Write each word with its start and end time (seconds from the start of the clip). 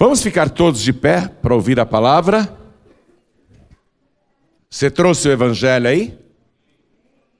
Vamos 0.00 0.22
ficar 0.22 0.48
todos 0.48 0.80
de 0.80 0.92
pé 0.92 1.26
para 1.26 1.52
ouvir 1.52 1.80
a 1.80 1.84
palavra? 1.84 2.56
Você 4.70 4.88
trouxe 4.88 5.26
o 5.26 5.32
evangelho 5.32 5.88
aí? 5.88 6.16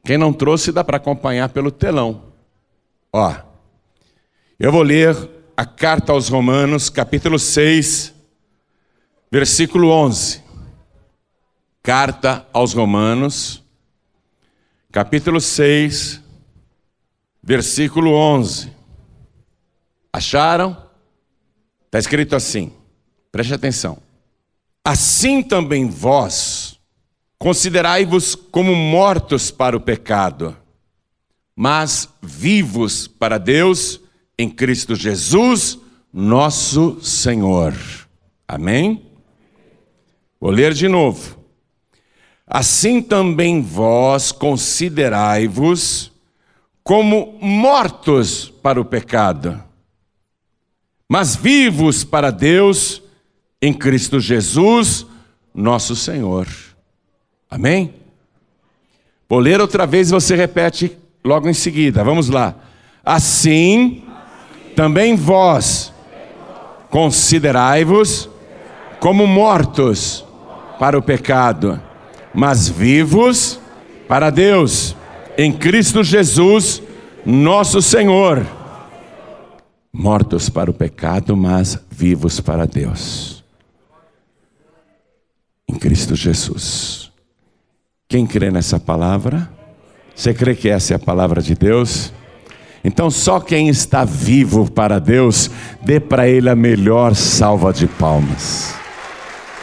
Quem 0.05 0.19
não 0.19 0.33
trouxe, 0.33 0.73
dá 0.73 0.83
para 0.83 0.97
acompanhar 0.97 1.51
pelo 1.51 1.71
telão. 1.71 2.33
Ó, 3.13 3.33
eu 4.59 4.73
vou 4.73 4.83
ler 4.83 5.15
a 5.57 5.65
carta 5.65 6.11
aos 6.11 6.29
Romanos, 6.29 6.91
capítulo 6.91 7.39
6, 7.39 8.13
versículo 9.31 9.91
11. 9.91 10.43
Carta 11.81 12.45
aos 12.53 12.73
Romanos, 12.73 13.63
capítulo 14.91 15.41
6, 15.41 16.21
versículo 17.41 18.15
11. 18.15 18.73
Acharam? 20.13 20.88
Está 21.89 21.99
escrito 21.99 22.37
assim, 22.37 22.71
preste 23.33 23.55
atenção. 23.55 23.97
Assim 24.85 25.43
também 25.43 25.89
vós, 25.89 26.79
considerai-vos 27.39 28.35
como 28.35 28.75
mortos 28.75 29.51
para 29.51 29.75
o 29.75 29.81
pecado, 29.81 30.55
mas 31.57 32.07
vivos 32.21 33.09
para 33.09 33.39
Deus 33.39 34.03
em 34.39 34.51
Cristo 34.51 34.95
Jesus, 34.95 35.79
nosso 36.13 37.01
Senhor. 37.01 37.75
Amém? 38.47 39.03
Vou 40.39 40.51
ler 40.51 40.75
de 40.75 40.89
novo. 40.89 41.39
Assim 42.47 43.01
também 43.01 43.63
vós 43.63 44.31
considerai-vos 44.31 46.13
como 46.85 47.39
mortos 47.41 48.51
para 48.63 48.79
o 48.79 48.85
pecado 48.85 49.68
mas 51.09 51.35
vivos 51.35 52.05
para 52.05 52.31
Deus 52.31 53.03
em 53.63 53.73
Cristo 53.73 54.21
Jesus, 54.21 55.07
nosso 55.55 55.97
Senhor. 55.97 56.47
Amém? 57.51 57.95
Vou 59.27 59.39
ler 59.39 59.61
outra 59.61 59.87
vez 59.87 60.09
e 60.09 60.13
você 60.13 60.37
repete 60.37 60.97
logo 61.25 61.49
em 61.49 61.55
seguida. 61.55 62.05
Vamos 62.05 62.29
lá. 62.29 62.55
Assim, 63.03 64.05
também 64.77 65.17
vós 65.17 65.93
considerai-vos 66.91 68.29
como 69.01 69.27
mortos 69.27 70.25
para 70.79 70.99
o 70.99 71.03
pecado, 71.03 71.81
mas 72.35 72.69
vivos 72.69 73.59
para 74.07 74.31
Deus 74.31 74.95
em 75.37 75.53
Cristo 75.53 76.05
Jesus, 76.05 76.83
nosso 77.25 77.81
Senhor 77.81 78.58
mortos 79.99 80.49
para 80.49 80.71
o 80.71 80.75
pecado, 80.75 81.37
mas 81.37 81.77
vivos 81.91 82.39
para 82.39 82.69
Deus. 82.69 83.43
Em 85.69 85.75
Cristo 85.75 86.15
Jesus. 86.15 87.11
Quem 88.07 88.25
crê 88.25 88.49
nessa 88.49 88.79
palavra? 88.79 89.51
Você 90.15 90.33
crê 90.33 90.55
que 90.55 90.69
essa 90.69 90.95
é 90.95 90.97
a 90.97 91.01
palavra 91.01 91.43
de 91.43 91.57
Deus? 91.57 92.13
Então, 92.85 93.11
só 93.11 93.41
quem 93.41 93.69
está 93.69 94.05
vivo 94.05 94.71
para 94.71 95.01
Deus, 95.01 95.51
dê 95.83 95.99
para 95.99 96.29
Ele 96.29 96.49
a 96.49 96.55
melhor 96.55 97.17
salva 97.17 97.73
de 97.73 97.89
palmas. 97.89 98.73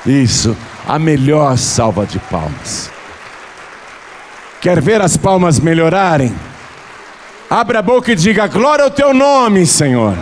Isso, 0.05 0.55
a 0.85 0.99
melhor 0.99 1.57
salva 1.57 2.05
de 2.05 2.19
palmas. 2.19 2.91
Quer 4.61 4.81
ver 4.81 4.99
as 4.99 5.15
palmas 5.15 5.61
melhorarem? 5.61 6.35
Abra 7.49 7.79
a 7.79 7.81
boca 7.81 8.11
e 8.11 8.15
diga: 8.15 8.47
Glória 8.47 8.85
ao 8.85 8.91
teu 8.91 9.13
nome, 9.13 9.65
Senhor. 9.65 10.17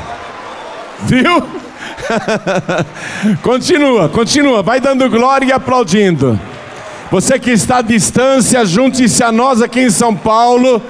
Viu? 1.02 1.44
continua, 3.42 4.10
continua, 4.10 4.62
vai 4.62 4.80
dando 4.80 5.10
glória 5.10 5.46
e 5.46 5.52
aplaudindo. 5.52 6.40
Você 7.10 7.38
que 7.38 7.52
está 7.52 7.78
à 7.78 7.82
distância, 7.82 8.66
junte-se 8.66 9.24
a 9.24 9.32
nós 9.32 9.62
aqui 9.62 9.82
em 9.82 9.90
São 9.90 10.16
Paulo. 10.16 10.82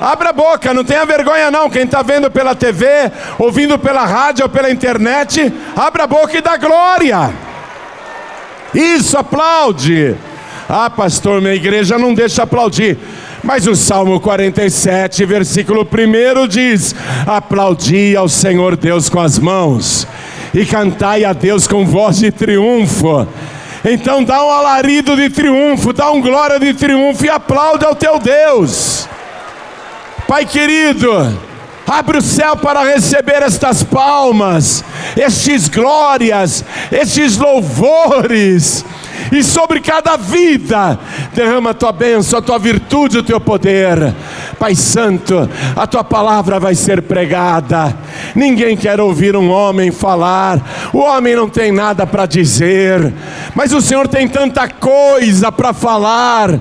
Abra 0.00 0.30
a 0.30 0.32
boca, 0.32 0.74
não 0.74 0.82
tenha 0.82 1.04
vergonha 1.04 1.50
não. 1.50 1.70
Quem 1.70 1.84
está 1.84 2.02
vendo 2.02 2.30
pela 2.30 2.54
TV, 2.54 2.86
ouvindo 3.38 3.78
pela 3.78 4.04
rádio 4.04 4.44
ou 4.44 4.48
pela 4.48 4.70
internet, 4.70 5.52
abra 5.76 6.04
a 6.04 6.06
boca 6.06 6.36
e 6.36 6.40
dá 6.40 6.56
glória. 6.56 7.32
Isso, 8.74 9.16
aplaude. 9.16 10.16
Ah, 10.68 10.88
pastor, 10.88 11.40
minha 11.40 11.54
igreja 11.54 11.98
não 11.98 12.14
deixa 12.14 12.44
aplaudir. 12.44 12.96
Mas 13.42 13.66
o 13.66 13.74
Salmo 13.74 14.20
47, 14.20 15.24
versículo 15.24 15.82
1 15.82 16.46
diz: 16.46 16.94
Aplaudi 17.26 18.14
ao 18.14 18.28
Senhor 18.28 18.76
Deus 18.76 19.08
com 19.08 19.18
as 19.18 19.38
mãos 19.38 20.06
e 20.52 20.66
cantai 20.66 21.24
a 21.24 21.32
Deus 21.32 21.66
com 21.66 21.86
voz 21.86 22.18
de 22.18 22.30
triunfo. 22.30 23.26
Então 23.82 24.22
dá 24.22 24.44
um 24.44 24.50
alarido 24.50 25.16
de 25.16 25.30
triunfo, 25.30 25.92
dá 25.92 26.10
um 26.10 26.20
glória 26.20 26.60
de 26.60 26.74
triunfo 26.74 27.24
e 27.24 27.30
aplaude 27.30 27.84
ao 27.84 27.94
teu 27.94 28.18
Deus. 28.18 29.08
Pai 30.28 30.44
querido, 30.44 31.10
abre 31.86 32.18
o 32.18 32.22
céu 32.22 32.56
para 32.56 32.84
receber 32.84 33.42
estas 33.42 33.82
palmas, 33.82 34.84
estes 35.16 35.66
glórias, 35.66 36.62
estes 36.92 37.38
louvores 37.38 38.84
e 39.32 39.42
sobre 39.44 39.80
cada 39.80 40.16
vida 40.16 40.98
derrama 41.34 41.70
a 41.70 41.74
tua 41.74 41.92
bênção, 41.92 42.38
a 42.38 42.42
tua 42.42 42.58
virtude, 42.58 43.18
o 43.18 43.22
teu 43.22 43.40
poder. 43.40 44.14
Pai 44.58 44.74
Santo, 44.74 45.48
a 45.76 45.86
tua 45.86 46.02
palavra 46.02 46.58
vai 46.58 46.74
ser 46.74 47.02
pregada. 47.02 47.96
Ninguém 48.34 48.76
quer 48.76 49.00
ouvir 49.00 49.36
um 49.36 49.50
homem 49.50 49.90
falar, 49.90 50.90
o 50.92 50.98
homem 50.98 51.36
não 51.36 51.48
tem 51.48 51.72
nada 51.72 52.06
para 52.06 52.26
dizer, 52.26 53.12
mas 53.54 53.72
o 53.72 53.80
Senhor 53.80 54.08
tem 54.08 54.26
tanta 54.26 54.68
coisa 54.68 55.52
para 55.52 55.72
falar. 55.72 56.58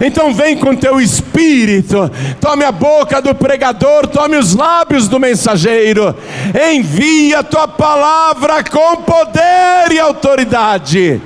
Então 0.00 0.34
vem 0.34 0.56
com 0.56 0.76
teu 0.76 1.00
espírito, 1.00 2.10
tome 2.40 2.64
a 2.64 2.72
boca 2.72 3.22
do 3.22 3.34
pregador, 3.34 4.06
tome 4.06 4.36
os 4.36 4.54
lábios 4.54 5.08
do 5.08 5.18
mensageiro, 5.18 6.14
envia 6.72 7.40
a 7.40 7.44
tua 7.44 7.66
palavra 7.66 8.62
com 8.64 8.96
poder 8.96 9.92
e 9.92 9.98
autoridade 9.98 11.20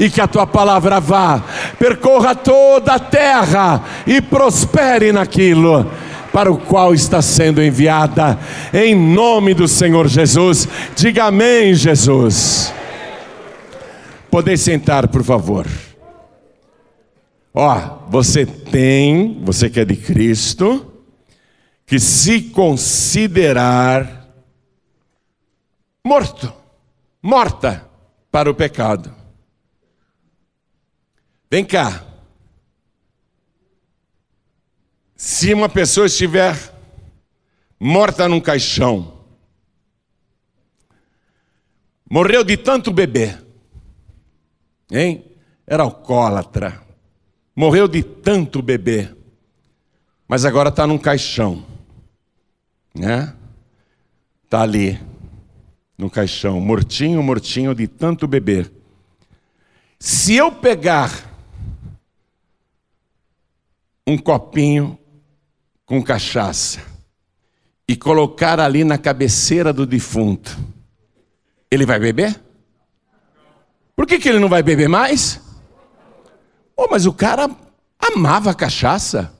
e 0.00 0.08
que 0.08 0.20
a 0.20 0.26
tua 0.26 0.46
palavra 0.46 0.98
vá, 0.98 1.44
percorra 1.78 2.34
toda 2.34 2.94
a 2.94 2.98
terra 2.98 3.84
e 4.06 4.22
prospere 4.22 5.12
naquilo 5.12 5.88
para 6.32 6.50
o 6.50 6.56
qual 6.56 6.94
está 6.94 7.20
sendo 7.20 7.62
enviada, 7.62 8.38
em 8.72 8.96
nome 8.96 9.52
do 9.52 9.68
Senhor 9.68 10.08
Jesus. 10.08 10.66
Diga 10.96 11.24
amém, 11.24 11.74
Jesus. 11.74 12.72
Poder 14.30 14.56
sentar, 14.56 15.06
por 15.08 15.22
favor. 15.22 15.66
Ó, 17.52 17.98
você 18.08 18.46
tem, 18.46 19.38
você 19.42 19.68
que 19.68 19.80
é 19.80 19.84
de 19.84 19.96
Cristo, 19.96 20.86
que 21.84 21.98
se 21.98 22.40
considerar 22.42 24.28
morto, 26.06 26.50
morta 27.22 27.84
para 28.30 28.48
o 28.48 28.54
pecado. 28.54 29.19
Vem 31.50 31.64
cá. 31.64 32.06
Se 35.16 35.52
uma 35.52 35.68
pessoa 35.68 36.06
estiver 36.06 36.56
morta 37.78 38.28
num 38.28 38.40
caixão, 38.40 39.24
morreu 42.08 42.44
de 42.44 42.56
tanto 42.56 42.92
beber, 42.92 43.44
hein? 44.90 45.24
Era 45.66 45.82
alcoólatra, 45.82 46.82
morreu 47.54 47.88
de 47.88 48.02
tanto 48.02 48.62
beber, 48.62 49.16
mas 50.28 50.44
agora 50.44 50.68
está 50.68 50.86
num 50.86 50.98
caixão, 50.98 51.66
né? 52.94 53.34
Está 54.44 54.62
ali, 54.62 55.00
no 55.98 56.08
caixão, 56.08 56.60
mortinho, 56.60 57.22
mortinho 57.22 57.74
de 57.74 57.88
tanto 57.88 58.26
beber. 58.26 58.70
Se 59.98 60.34
eu 60.34 60.50
pegar 60.50 61.29
um 64.10 64.18
copinho 64.18 64.98
com 65.86 66.02
cachaça 66.02 66.80
e 67.86 67.96
colocar 67.96 68.58
ali 68.58 68.82
na 68.82 68.98
cabeceira 68.98 69.72
do 69.72 69.86
defunto, 69.86 70.58
ele 71.70 71.86
vai 71.86 72.00
beber? 72.00 72.40
Por 73.94 74.06
que, 74.06 74.18
que 74.18 74.28
ele 74.28 74.40
não 74.40 74.48
vai 74.48 74.62
beber 74.62 74.88
mais? 74.88 75.40
Oh, 76.76 76.88
mas 76.90 77.06
o 77.06 77.12
cara 77.12 77.48
amava 77.98 78.50
a 78.50 78.54
cachaça, 78.54 79.32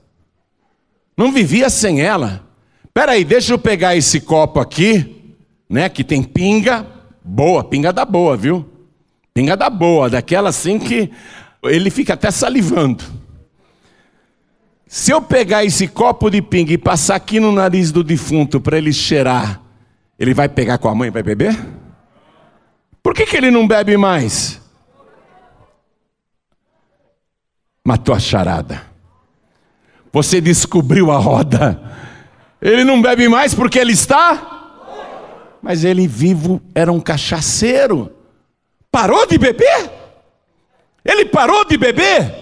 não 1.17 1.31
vivia 1.31 1.69
sem 1.69 2.01
ela. 2.01 2.47
Peraí, 2.93 3.25
deixa 3.25 3.53
eu 3.53 3.59
pegar 3.59 3.95
esse 3.95 4.21
copo 4.21 4.59
aqui, 4.59 5.35
né? 5.69 5.89
Que 5.89 6.03
tem 6.03 6.23
pinga, 6.23 6.85
boa, 7.23 7.63
pinga 7.63 7.91
da 7.91 8.05
boa, 8.05 8.37
viu? 8.37 8.69
Pinga 9.33 9.57
da 9.57 9.69
boa, 9.69 10.09
daquela 10.09 10.49
assim 10.49 10.79
que 10.79 11.11
ele 11.63 11.89
fica 11.89 12.13
até 12.13 12.31
salivando. 12.31 13.20
Se 14.93 15.09
eu 15.09 15.21
pegar 15.21 15.63
esse 15.63 15.87
copo 15.87 16.29
de 16.29 16.41
pinga 16.41 16.73
e 16.73 16.77
passar 16.77 17.15
aqui 17.15 17.39
no 17.39 17.53
nariz 17.53 17.93
do 17.93 18.03
defunto 18.03 18.59
para 18.59 18.77
ele 18.77 18.91
cheirar, 18.91 19.61
ele 20.19 20.33
vai 20.33 20.49
pegar 20.49 20.79
com 20.79 20.89
a 20.89 20.93
mãe 20.93 21.07
e 21.07 21.11
vai 21.11 21.23
beber? 21.23 21.55
que, 23.13 23.25
que 23.25 23.37
ele 23.37 23.49
não 23.49 23.65
bebe 23.65 23.95
mais? 23.95 24.59
Matou 27.85 28.13
a 28.13 28.19
charada. 28.19 28.83
Você 30.11 30.41
descobriu 30.41 31.09
a 31.09 31.17
roda. 31.17 31.81
Ele 32.61 32.83
não 32.83 33.01
bebe 33.01 33.29
mais 33.29 33.55
porque 33.55 33.79
ele 33.79 33.93
está. 33.93 35.55
Mas 35.61 35.85
ele 35.85 36.05
vivo 36.05 36.61
era 36.75 36.91
um 36.91 36.99
cachaceiro. 36.99 38.11
Parou 38.91 39.25
de 39.25 39.37
beber? 39.37 39.89
Ele 41.05 41.23
parou 41.23 41.63
de 41.63 41.77
beber? 41.77 42.35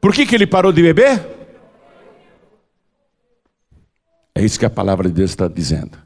Por 0.00 0.14
que, 0.14 0.24
que 0.24 0.36
ele 0.36 0.46
parou 0.46 0.70
de 0.70 0.80
beber? 0.80 1.33
É 4.34 4.44
isso 4.44 4.58
que 4.58 4.64
a 4.64 4.70
palavra 4.70 5.08
de 5.08 5.14
Deus 5.14 5.30
está 5.30 5.46
dizendo. 5.46 5.96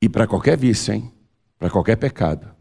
E 0.00 0.08
para 0.08 0.26
qualquer 0.26 0.58
vício, 0.58 0.92
hein? 0.92 1.10
Para 1.58 1.70
qualquer 1.70 1.96
pecado. 1.96 2.54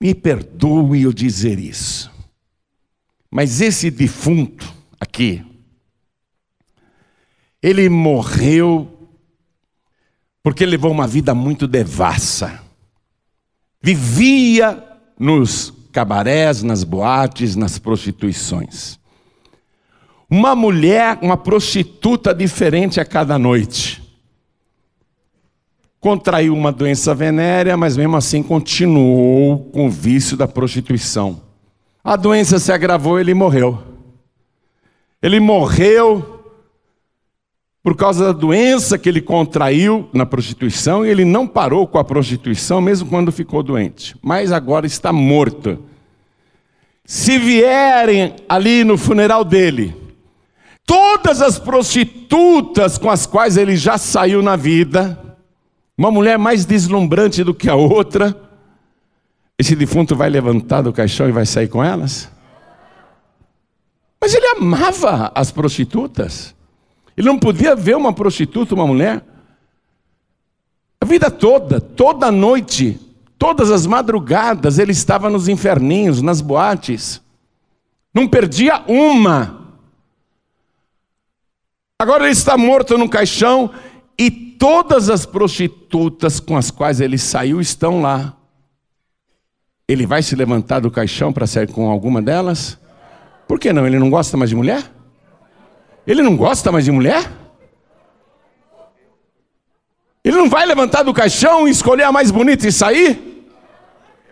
Me 0.00 0.14
perdoe 0.14 1.02
eu 1.02 1.12
dizer 1.12 1.58
isso. 1.58 2.10
Mas 3.30 3.60
esse 3.60 3.90
defunto 3.90 4.72
aqui, 4.98 5.44
ele 7.62 7.88
morreu 7.88 9.10
porque 10.42 10.66
levou 10.66 10.90
uma 10.90 11.06
vida 11.06 11.34
muito 11.34 11.68
devassa. 11.68 12.60
Vivia 13.80 14.82
nos 15.18 15.72
cabarés, 15.92 16.62
nas 16.62 16.82
boates, 16.82 17.54
nas 17.54 17.78
prostituições. 17.78 18.98
Uma 20.34 20.56
mulher, 20.56 21.18
uma 21.20 21.36
prostituta 21.36 22.34
diferente 22.34 22.98
a 22.98 23.04
cada 23.04 23.38
noite. 23.38 24.02
Contraiu 26.00 26.54
uma 26.54 26.72
doença 26.72 27.14
venérea, 27.14 27.76
mas 27.76 27.98
mesmo 27.98 28.16
assim 28.16 28.42
continuou 28.42 29.58
com 29.58 29.88
o 29.88 29.90
vício 29.90 30.34
da 30.34 30.48
prostituição. 30.48 31.42
A 32.02 32.16
doença 32.16 32.58
se 32.58 32.72
agravou, 32.72 33.20
ele 33.20 33.34
morreu. 33.34 33.78
Ele 35.20 35.38
morreu 35.38 36.50
por 37.82 37.94
causa 37.94 38.24
da 38.24 38.32
doença 38.32 38.96
que 38.96 39.10
ele 39.10 39.20
contraiu 39.20 40.08
na 40.14 40.24
prostituição, 40.24 41.04
e 41.04 41.10
ele 41.10 41.26
não 41.26 41.46
parou 41.46 41.86
com 41.86 41.98
a 41.98 42.04
prostituição 42.04 42.80
mesmo 42.80 43.10
quando 43.10 43.30
ficou 43.30 43.62
doente, 43.62 44.16
mas 44.22 44.50
agora 44.50 44.86
está 44.86 45.12
morto. 45.12 45.78
Se 47.04 47.36
vierem 47.36 48.34
ali 48.48 48.82
no 48.82 48.96
funeral 48.96 49.44
dele, 49.44 50.00
todas 50.86 51.40
as 51.40 51.58
prostitutas 51.58 52.98
com 52.98 53.10
as 53.10 53.26
quais 53.26 53.56
ele 53.56 53.76
já 53.76 53.98
saiu 53.98 54.42
na 54.42 54.56
vida, 54.56 55.18
uma 55.96 56.10
mulher 56.10 56.38
mais 56.38 56.64
deslumbrante 56.64 57.44
do 57.44 57.54
que 57.54 57.68
a 57.68 57.74
outra, 57.74 58.36
esse 59.58 59.76
defunto 59.76 60.16
vai 60.16 60.28
levantar 60.28 60.82
do 60.82 60.92
caixão 60.92 61.28
e 61.28 61.32
vai 61.32 61.46
sair 61.46 61.68
com 61.68 61.84
elas? 61.84 62.30
Mas 64.20 64.34
ele 64.34 64.46
amava 64.56 65.30
as 65.34 65.50
prostitutas. 65.50 66.54
Ele 67.16 67.26
não 67.26 67.38
podia 67.38 67.76
ver 67.76 67.96
uma 67.96 68.12
prostituta, 68.12 68.74
uma 68.74 68.86
mulher. 68.86 69.24
A 71.00 71.04
vida 71.04 71.30
toda, 71.30 71.80
toda 71.80 72.30
noite, 72.30 73.00
todas 73.38 73.70
as 73.70 73.86
madrugadas, 73.86 74.78
ele 74.78 74.92
estava 74.92 75.28
nos 75.28 75.48
inferninhos, 75.48 76.22
nas 76.22 76.40
boates. 76.40 77.20
Não 78.14 78.28
perdia 78.28 78.82
uma. 78.86 79.61
Agora 82.02 82.24
ele 82.24 82.32
está 82.32 82.58
morto 82.58 82.98
no 82.98 83.08
caixão 83.08 83.70
e 84.18 84.28
todas 84.28 85.08
as 85.08 85.24
prostitutas 85.24 86.40
com 86.40 86.56
as 86.56 86.68
quais 86.68 87.00
ele 87.00 87.16
saiu 87.16 87.60
estão 87.60 88.02
lá. 88.02 88.36
Ele 89.86 90.04
vai 90.04 90.20
se 90.20 90.34
levantar 90.34 90.80
do 90.80 90.90
caixão 90.90 91.32
para 91.32 91.46
sair 91.46 91.68
com 91.68 91.88
alguma 91.88 92.20
delas? 92.20 92.76
Por 93.46 93.56
que 93.60 93.72
não? 93.72 93.86
Ele 93.86 94.00
não 94.00 94.10
gosta 94.10 94.36
mais 94.36 94.50
de 94.50 94.56
mulher? 94.56 94.82
Ele 96.04 96.22
não 96.22 96.36
gosta 96.36 96.72
mais 96.72 96.86
de 96.86 96.90
mulher? 96.90 97.30
Ele 100.24 100.38
não 100.38 100.50
vai 100.50 100.66
levantar 100.66 101.04
do 101.04 101.14
caixão 101.14 101.68
e 101.68 101.70
escolher 101.70 102.02
a 102.02 102.10
mais 102.10 102.32
bonita 102.32 102.66
e 102.66 102.72
sair? 102.72 103.46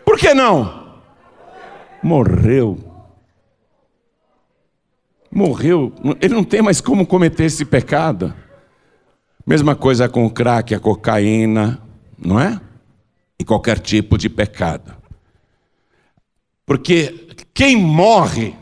Por 0.03 0.17
que 0.17 0.33
não? 0.33 0.99
Morreu. 2.03 2.90
Morreu. 5.31 5.93
Ele 6.19 6.33
não 6.33 6.43
tem 6.43 6.61
mais 6.61 6.81
como 6.81 7.05
cometer 7.05 7.45
esse 7.45 7.63
pecado. 7.63 8.33
Mesma 9.45 9.75
coisa 9.75 10.09
com 10.09 10.25
o 10.25 10.29
crack, 10.29 10.75
a 10.75 10.79
cocaína, 10.79 11.81
não 12.17 12.39
é? 12.39 12.59
E 13.39 13.45
qualquer 13.45 13.79
tipo 13.79 14.17
de 14.17 14.29
pecado. 14.29 14.95
Porque 16.65 17.27
quem 17.53 17.75
morre 17.75 18.55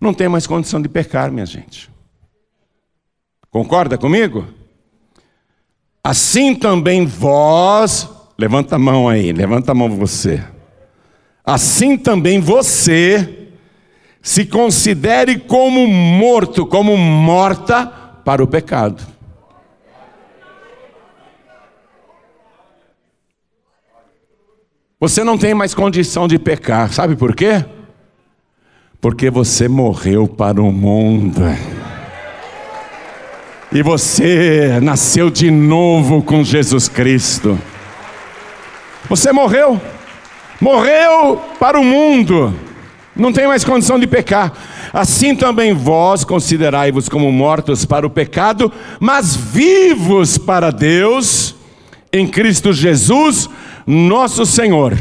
não 0.00 0.14
tem 0.14 0.28
mais 0.28 0.46
condição 0.46 0.80
de 0.80 0.88
pecar, 0.88 1.32
minha 1.32 1.46
gente. 1.46 1.90
Concorda 3.50 3.98
comigo? 3.98 4.46
Assim 6.04 6.54
também 6.54 7.04
vós, 7.04 8.08
levanta 8.38 8.76
a 8.76 8.78
mão 8.78 9.08
aí, 9.08 9.32
levanta 9.32 9.72
a 9.72 9.74
mão 9.74 9.90
você. 9.90 10.42
Assim 11.44 11.96
também 11.96 12.40
você 12.40 13.47
se 14.28 14.44
considere 14.44 15.38
como 15.38 15.86
morto, 15.86 16.66
como 16.66 16.94
morta 16.98 17.86
para 18.22 18.44
o 18.44 18.46
pecado. 18.46 19.02
Você 25.00 25.24
não 25.24 25.38
tem 25.38 25.54
mais 25.54 25.72
condição 25.72 26.28
de 26.28 26.38
pecar, 26.38 26.92
sabe 26.92 27.16
por 27.16 27.34
quê? 27.34 27.64
Porque 29.00 29.30
você 29.30 29.66
morreu 29.66 30.28
para 30.28 30.60
o 30.60 30.70
mundo. 30.70 31.40
E 33.72 33.82
você 33.82 34.78
nasceu 34.82 35.30
de 35.30 35.50
novo 35.50 36.22
com 36.22 36.44
Jesus 36.44 36.86
Cristo. 36.86 37.58
Você 39.08 39.32
morreu. 39.32 39.80
Morreu 40.60 41.38
para 41.58 41.80
o 41.80 41.84
mundo. 41.84 42.67
Não 43.18 43.32
tem 43.32 43.48
mais 43.48 43.64
condição 43.64 43.98
de 43.98 44.06
pecar. 44.06 44.52
Assim 44.92 45.34
também 45.34 45.74
vós 45.74 46.24
considerai-vos 46.24 47.08
como 47.08 47.32
mortos 47.32 47.84
para 47.84 48.06
o 48.06 48.10
pecado, 48.10 48.72
mas 49.00 49.34
vivos 49.34 50.38
para 50.38 50.70
Deus 50.70 51.56
em 52.12 52.26
Cristo 52.26 52.72
Jesus, 52.72 53.50
nosso 53.84 54.46
Senhor. 54.46 54.96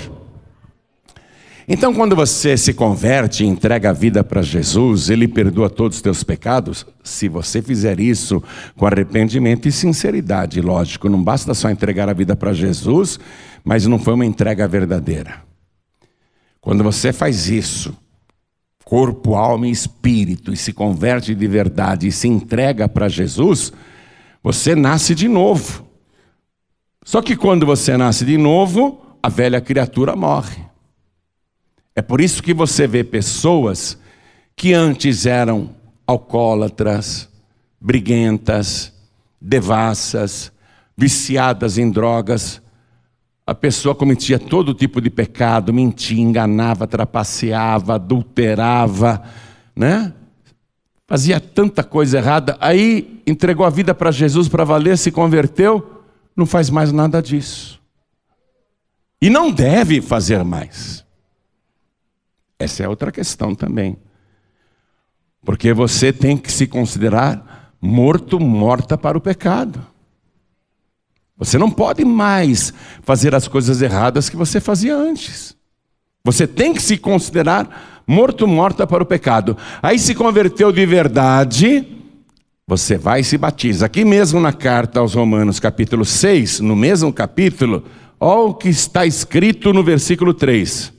Então, 1.70 1.94
quando 1.94 2.16
você 2.16 2.58
se 2.58 2.74
converte 2.74 3.44
e 3.44 3.48
entrega 3.48 3.90
a 3.90 3.94
vida 3.94 4.24
para 4.24 4.42
Jesus, 4.42 5.10
Ele 5.10 5.28
perdoa 5.28 5.70
todos 5.70 5.98
os 5.98 6.02
teus 6.02 6.24
pecados. 6.24 6.86
Se 7.04 7.28
você 7.28 7.62
fizer 7.62 8.00
isso 8.00 8.42
com 8.78 8.88
arrependimento 8.88 9.68
e 9.68 9.72
sinceridade, 9.72 10.62
lógico, 10.62 11.10
não 11.10 11.22
basta 11.22 11.54
só 11.54 11.70
entregar 11.70 12.08
a 12.08 12.14
vida 12.14 12.38
para 12.38 12.54
Jesus, 12.54 13.20
mas 13.66 13.86
não 13.86 14.00
foi 14.00 14.14
uma 14.14 14.26
entrega 14.26 14.66
verdadeira. 14.66 15.42
Quando 16.62 16.86
você 16.86 17.12
faz 17.12 17.50
isso, 17.50 17.94
corpo, 18.88 19.36
alma 19.36 19.68
e 19.68 19.72
espírito, 19.72 20.54
e 20.54 20.56
se 20.56 20.72
converte 20.72 21.36
de 21.36 21.46
verdade 21.46 22.08
e 22.08 22.12
se 22.12 22.26
entrega 22.26 22.88
para 22.88 23.10
Jesus, 23.10 23.74
você 24.42 24.76
nasce 24.76 25.14
de 25.14 25.28
novo. 25.28 25.86
Só 27.04 27.22
que 27.22 27.36
quando 27.36 27.66
você 27.66 27.98
nasce 27.98 28.24
de 28.24 28.38
novo, 28.38 29.18
a 29.22 29.28
velha 29.28 29.60
criatura 29.60 30.16
morre. 30.16 30.64
É 31.94 32.02
por 32.02 32.22
isso 32.22 32.42
que 32.42 32.54
você 32.54 32.88
vê 32.88 33.04
pessoas 33.04 33.98
que 34.56 34.74
antes 34.74 35.26
eram 35.26 35.76
alcoólatras, 36.08 37.28
briguentas, 37.82 38.94
devassas, 39.42 40.50
viciadas 40.96 41.78
em 41.78 41.92
drogas. 41.92 42.62
A 43.48 43.56
pessoa 43.56 43.96
cometia 43.96 44.38
todo 44.38 44.74
tipo 44.74 45.00
de 45.00 45.10
pecado, 45.10 45.74
mentia, 45.74 46.22
enganava, 46.22 46.86
trapaceava, 46.86 47.96
adulterava, 47.96 49.24
né? 49.74 50.14
Fazia 51.08 51.40
tanta 51.40 51.82
coisa 51.82 52.18
errada. 52.18 52.58
Aí 52.60 53.24
entregou 53.26 53.66
a 53.66 53.70
vida 53.70 53.96
para 53.96 54.12
Jesus 54.12 54.50
para 54.50 54.66
valer, 54.66 54.98
se 54.98 55.10
converteu, 55.12 56.04
não 56.36 56.46
faz 56.46 56.70
mais 56.70 56.92
nada 56.92 57.22
disso. 57.22 57.82
E 59.22 59.30
não 59.30 59.50
deve 59.50 60.02
fazer 60.02 60.44
mais. 60.44 61.06
Essa 62.60 62.84
é 62.84 62.90
outra 62.90 63.14
questão 63.14 63.56
também. 63.56 63.96
Porque 65.46 65.72
você 65.72 66.12
tem 66.12 66.36
que 66.36 66.52
se 66.52 66.68
considerar 66.68 67.72
morto, 67.80 68.42
morta 68.42 68.98
para 68.98 69.18
o 69.18 69.22
pecado. 69.22 69.88
Você 71.38 71.58
não 71.58 71.70
pode 71.70 72.04
mais 72.04 72.74
fazer 73.04 73.36
as 73.36 73.48
coisas 73.48 73.82
erradas 73.82 74.30
que 74.30 74.36
você 74.36 74.60
fazia 74.60 74.96
antes. 74.96 75.56
Você 76.24 76.48
tem 76.48 76.74
que 76.74 76.82
se 76.82 76.98
considerar 76.98 78.04
morto, 78.08 78.48
morta 78.48 78.88
para 78.88 79.04
o 79.04 79.06
pecado. 79.06 79.56
Aí 79.82 80.00
se 80.00 80.16
converteu 80.16 80.72
de 80.72 80.86
verdade, 80.86 81.88
você 82.66 82.98
vai 82.98 83.22
e 83.22 83.24
se 83.24 83.38
batiza. 83.38 83.86
Aqui 83.86 84.04
mesmo 84.04 84.40
na 84.40 84.52
carta 84.52 85.00
aos 85.00 85.14
Romanos, 85.14 85.60
capítulo 85.60 86.04
6, 86.04 86.60
no 86.60 86.76
mesmo 86.76 87.14
capítulo, 87.14 87.84
Olha 88.20 88.50
o 88.50 88.54
que 88.54 88.70
está 88.70 89.06
escrito 89.06 89.72
no 89.72 89.84
versículo 89.84 90.34
3. 90.34 90.92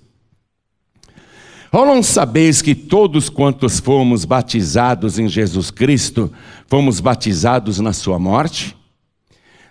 Ou 1.73 1.85
não 1.85 2.03
sabeis 2.03 2.63
que 2.63 2.75
todos 2.75 3.29
quantos 3.29 3.81
fomos 3.81 4.25
batizados 4.25 5.19
em 5.19 5.29
Jesus 5.29 5.71
Cristo, 5.71 6.33
fomos 6.67 7.01
batizados 7.01 7.79
na 7.81 7.93
sua 7.93 8.19
morte? 8.19 8.77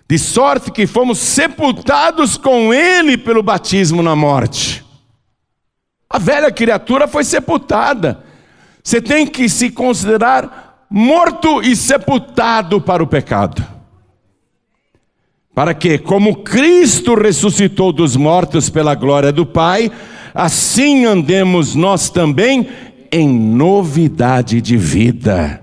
De 0.08 0.18
sorte 0.18 0.70
que 0.70 0.86
fomos 0.86 1.18
sepultados 1.18 2.38
com 2.38 2.72
ele 2.72 3.18
pelo 3.18 3.42
batismo 3.42 4.02
na 4.02 4.16
morte. 4.16 4.82
A 6.08 6.18
velha 6.18 6.50
criatura 6.50 7.06
foi 7.06 7.24
sepultada. 7.24 8.24
Você 8.82 9.02
tem 9.02 9.26
que 9.26 9.48
se 9.50 9.70
considerar 9.70 10.86
morto 10.88 11.60
e 11.62 11.76
sepultado 11.76 12.80
para 12.80 13.02
o 13.02 13.06
pecado. 13.06 13.62
Para 15.54 15.74
que, 15.74 15.98
como 15.98 16.42
Cristo 16.42 17.14
ressuscitou 17.14 17.92
dos 17.92 18.16
mortos 18.16 18.70
pela 18.70 18.94
glória 18.94 19.30
do 19.30 19.44
Pai, 19.44 19.92
assim 20.32 21.04
andemos 21.04 21.74
nós 21.74 22.08
também 22.08 22.68
em 23.12 23.28
novidade 23.28 24.62
de 24.62 24.76
vida. 24.78 25.60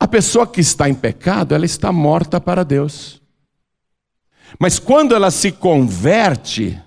A 0.00 0.02
pessoa 0.14 0.46
que 0.46 0.60
está 0.60 0.88
em 0.88 0.94
pecado, 0.94 1.56
ela 1.56 1.64
está 1.64 1.90
morta 1.90 2.40
para 2.40 2.64
Deus. 2.64 3.20
Mas 4.60 4.78
quando 4.78 5.12
ela 5.12 5.28
se 5.28 5.50
converte 5.50 6.80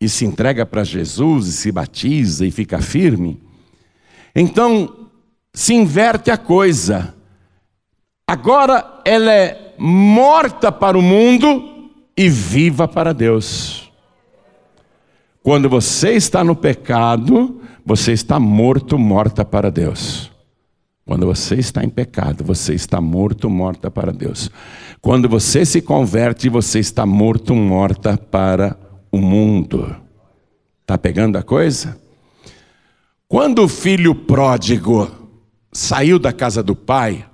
e 0.00 0.08
se 0.08 0.24
entrega 0.24 0.64
para 0.64 0.84
Jesus 0.84 1.48
e 1.48 1.52
se 1.52 1.72
batiza 1.72 2.46
e 2.46 2.52
fica 2.52 2.80
firme, 2.80 3.42
então 4.36 5.08
se 5.52 5.74
inverte 5.74 6.30
a 6.30 6.38
coisa. 6.38 7.12
Agora 8.24 9.00
ela 9.04 9.32
é 9.32 9.74
morta 9.76 10.70
para 10.70 10.96
o 10.96 11.02
mundo 11.02 11.90
e 12.16 12.28
viva 12.28 12.86
para 12.86 13.12
Deus. 13.12 13.90
Quando 15.42 15.68
você 15.68 16.12
está 16.12 16.44
no 16.44 16.54
pecado, 16.54 17.60
você 17.84 18.12
está 18.12 18.38
morto, 18.38 18.96
morta 18.96 19.44
para 19.44 19.72
Deus. 19.72 20.29
Quando 21.10 21.26
você 21.26 21.56
está 21.56 21.82
em 21.82 21.88
pecado, 21.88 22.44
você 22.44 22.72
está 22.72 23.00
morto, 23.00 23.50
morta 23.50 23.90
para 23.90 24.12
Deus. 24.12 24.48
Quando 25.00 25.28
você 25.28 25.66
se 25.66 25.82
converte, 25.82 26.48
você 26.48 26.78
está 26.78 27.04
morto, 27.04 27.52
morta 27.52 28.16
para 28.16 28.78
o 29.10 29.18
mundo. 29.18 29.92
Está 30.82 30.96
pegando 30.96 31.36
a 31.36 31.42
coisa? 31.42 32.00
Quando 33.26 33.64
o 33.64 33.68
filho 33.68 34.14
pródigo 34.14 35.10
saiu 35.72 36.16
da 36.16 36.32
casa 36.32 36.62
do 36.62 36.76
pai, 36.76 37.26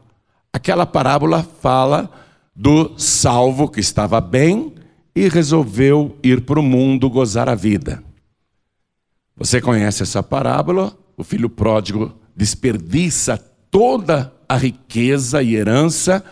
aquela 0.50 0.87
parábola 0.87 1.42
fala 1.42 2.11
do 2.54 2.99
salvo 2.99 3.68
que 3.68 3.80
estava 3.80 4.23
bem 4.23 4.73
e 5.14 5.28
resolveu 5.28 6.16
ir 6.23 6.47
para 6.47 6.59
o 6.59 6.62
mundo 6.62 7.11
gozar 7.11 7.47
a 7.47 7.54
vida. 7.54 8.02
Você 9.37 9.61
conhece 9.61 10.02
essa 10.02 10.23
parábola? 10.23 10.97
O 11.14 11.23
filho 11.23 11.50
pródigo 11.50 12.18
desperdiça 12.35 13.54
toda 13.70 14.32
a 14.49 14.56
riqueza 14.56 15.42
e 15.42 15.54
herança 15.54 16.25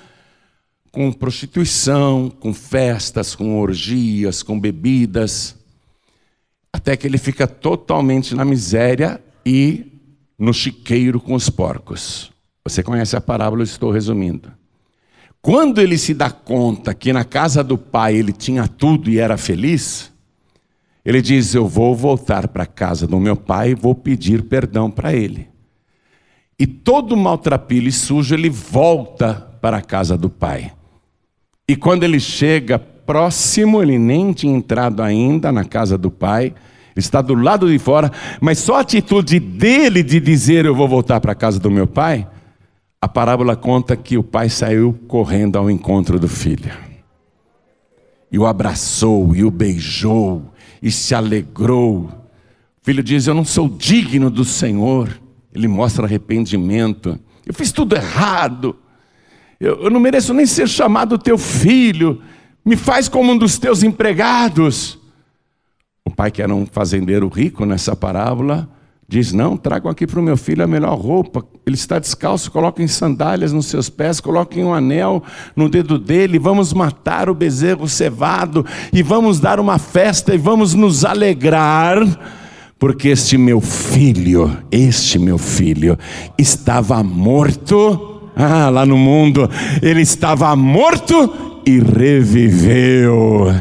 com 0.91 1.13
prostituição, 1.13 2.31
com 2.31 2.55
festas, 2.55 3.35
com 3.35 3.59
orgias, 3.59 4.43
com 4.43 4.59
bebidas, 4.59 5.57
até 6.73 6.97
que 6.97 7.07
ele 7.07 7.19
fica 7.19 7.47
totalmente 7.47 8.35
na 8.35 8.45
miséria 8.45 9.21
e 9.45 9.93
no 10.39 10.53
chiqueiro 10.53 11.21
com 11.21 11.35
os 11.35 11.51
porcos. 11.51 12.31
Você 12.65 12.83
conhece 12.83 13.17
a 13.17 13.21
parábola, 13.21 13.63
eu 13.63 13.65
estou 13.65 13.91
resumindo. 13.91 14.53
Quando 15.43 15.81
ele 15.81 15.99
se 15.99 16.15
dá 16.15 16.31
conta 16.31 16.95
que 16.95 17.13
na 17.13 17.25
casa 17.25 17.63
do 17.63 17.77
pai 17.77 18.17
ele 18.17 18.33
tinha 18.33 18.67
tudo 18.67 19.11
e 19.11 19.19
era 19.19 19.37
feliz, 19.37 20.11
ele 21.05 21.21
diz: 21.21 21.55
Eu 21.55 21.69
vou 21.69 21.95
voltar 21.95 22.49
para 22.49 22.63
a 22.63 22.67
casa 22.67 23.07
do 23.07 23.21
meu 23.21 23.37
pai 23.37 23.71
e 23.71 23.75
vou 23.75 23.95
pedir 23.95 24.45
perdão 24.45 24.91
para 24.91 25.13
ele. 25.13 25.54
E 26.59 26.67
todo 26.67 27.17
maltrapilho 27.17 27.89
e 27.89 27.93
sujo 27.93 28.35
ele 28.35 28.49
volta 28.49 29.35
para 29.61 29.79
a 29.79 29.83
casa 29.83 30.17
do 30.17 30.31
pai. 30.31 30.73
E 31.69 31.75
quando 31.75 32.05
ele 32.05 32.21
chega 32.21 32.79
próximo, 32.79 33.83
ele 33.83 33.99
nem 33.99 34.33
tinha 34.33 34.55
entrado 34.55 35.03
ainda 35.03 35.51
na 35.51 35.65
casa 35.65 35.99
do 35.99 36.11
pai, 36.11 36.55
está 36.97 37.21
do 37.21 37.35
lado 37.35 37.71
de 37.71 37.79
fora, 37.79 38.11
mas 38.41 38.59
só 38.59 38.77
a 38.77 38.81
atitude 38.81 39.41
dele 39.41 40.03
de 40.03 40.21
dizer: 40.21 40.65
Eu 40.65 40.75
vou 40.75 40.87
voltar 40.87 41.21
para 41.21 41.33
a 41.33 41.35
casa 41.37 41.59
do 41.59 41.71
meu 41.71 41.87
pai 41.87 42.27
a 43.05 43.09
parábola 43.09 43.55
conta 43.55 43.95
que 43.99 44.17
o 44.17 44.23
pai 44.23 44.49
saiu 44.49 44.99
correndo 45.07 45.59
ao 45.59 45.71
encontro 45.71 46.19
do 46.19 46.27
filho. 46.27 46.73
E 48.33 48.39
o 48.39 48.47
abraçou, 48.47 49.37
e 49.37 49.45
o 49.45 49.51
beijou, 49.51 50.51
e 50.81 50.91
se 50.91 51.15
alegrou. 51.15 52.05
O 52.05 52.11
filho 52.83 53.03
diz: 53.03 53.27
Eu 53.27 53.35
não 53.35 53.45
sou 53.45 53.69
digno 53.69 54.31
do 54.31 54.43
Senhor. 54.43 55.21
Ele 55.55 55.69
mostra 55.69 56.05
arrependimento. 56.07 57.19
Eu 57.47 57.55
fiz 57.55 57.71
tudo 57.71 57.95
errado. 57.95 58.77
Eu, 59.61 59.85
eu 59.85 59.91
não 59.91 60.01
mereço 60.01 60.35
nem 60.35 60.47
ser 60.47 60.69
chamado 60.69 61.17
teu 61.17 61.39
filho. 61.39 62.21
Me 62.65 62.77
faz 62.77 63.09
como 63.09 63.33
um 63.33 63.39
dos 63.39 63.59
teus 63.59 63.83
empregados. 63.83 64.99
O 66.05 66.11
pai, 66.11 66.31
que 66.31 66.43
era 66.43 66.55
um 66.55 66.67
fazendeiro 66.67 67.29
rico 67.29 67.65
nessa 67.65 67.95
parábola, 67.95 68.69
Diz: 69.07 69.33
Não, 69.33 69.57
tragam 69.57 69.91
aqui 69.91 70.07
para 70.07 70.19
o 70.19 70.23
meu 70.23 70.37
filho 70.37 70.65
a 70.65 70.67
melhor 70.67 70.99
roupa. 70.99 71.45
Ele 71.67 71.77
está 71.77 71.99
descalço, 71.99 72.51
coloquem 72.51 72.87
sandálias 72.87 73.53
nos 73.53 73.67
seus 73.67 73.91
pés, 73.91 74.19
coloquem 74.19 74.65
um 74.65 74.73
anel 74.73 75.23
no 75.55 75.69
dedo 75.69 75.99
dele. 75.99 76.39
Vamos 76.39 76.73
matar 76.73 77.29
o 77.29 77.35
bezerro 77.35 77.87
cevado 77.87 78.65
e 78.93 79.03
vamos 79.03 79.41
dar 79.41 79.61
uma 79.61 79.79
festa 79.79 80.35
e 80.35 80.39
vamos 80.39 80.75
nos 80.75 81.05
alegrar, 81.05 82.01
porque 82.79 83.09
este 83.09 83.39
meu 83.39 83.61
filho, 83.61 84.57
este 84.71 85.19
meu 85.19 85.39
filho, 85.39 85.99
estava 86.37 87.03
morto. 87.03 88.13
Ah, 88.37 88.69
lá 88.69 88.85
no 88.85 88.97
mundo, 88.97 89.49
ele 89.81 90.03
estava 90.03 90.55
morto 90.57 91.61
e 91.65 91.79
reviveu. 91.79 93.55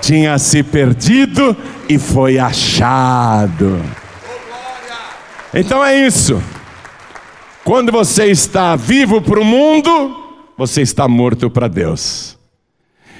Tinha 0.00 0.38
se 0.38 0.62
perdido 0.62 1.56
e 1.88 1.98
foi 1.98 2.38
achado. 2.38 3.82
Então 5.52 5.84
é 5.84 6.06
isso. 6.06 6.40
Quando 7.64 7.92
você 7.92 8.26
está 8.26 8.76
vivo 8.76 9.20
para 9.20 9.40
o 9.40 9.44
mundo, 9.44 10.16
você 10.56 10.80
está 10.82 11.06
morto 11.08 11.50
para 11.50 11.68
Deus. 11.68 12.38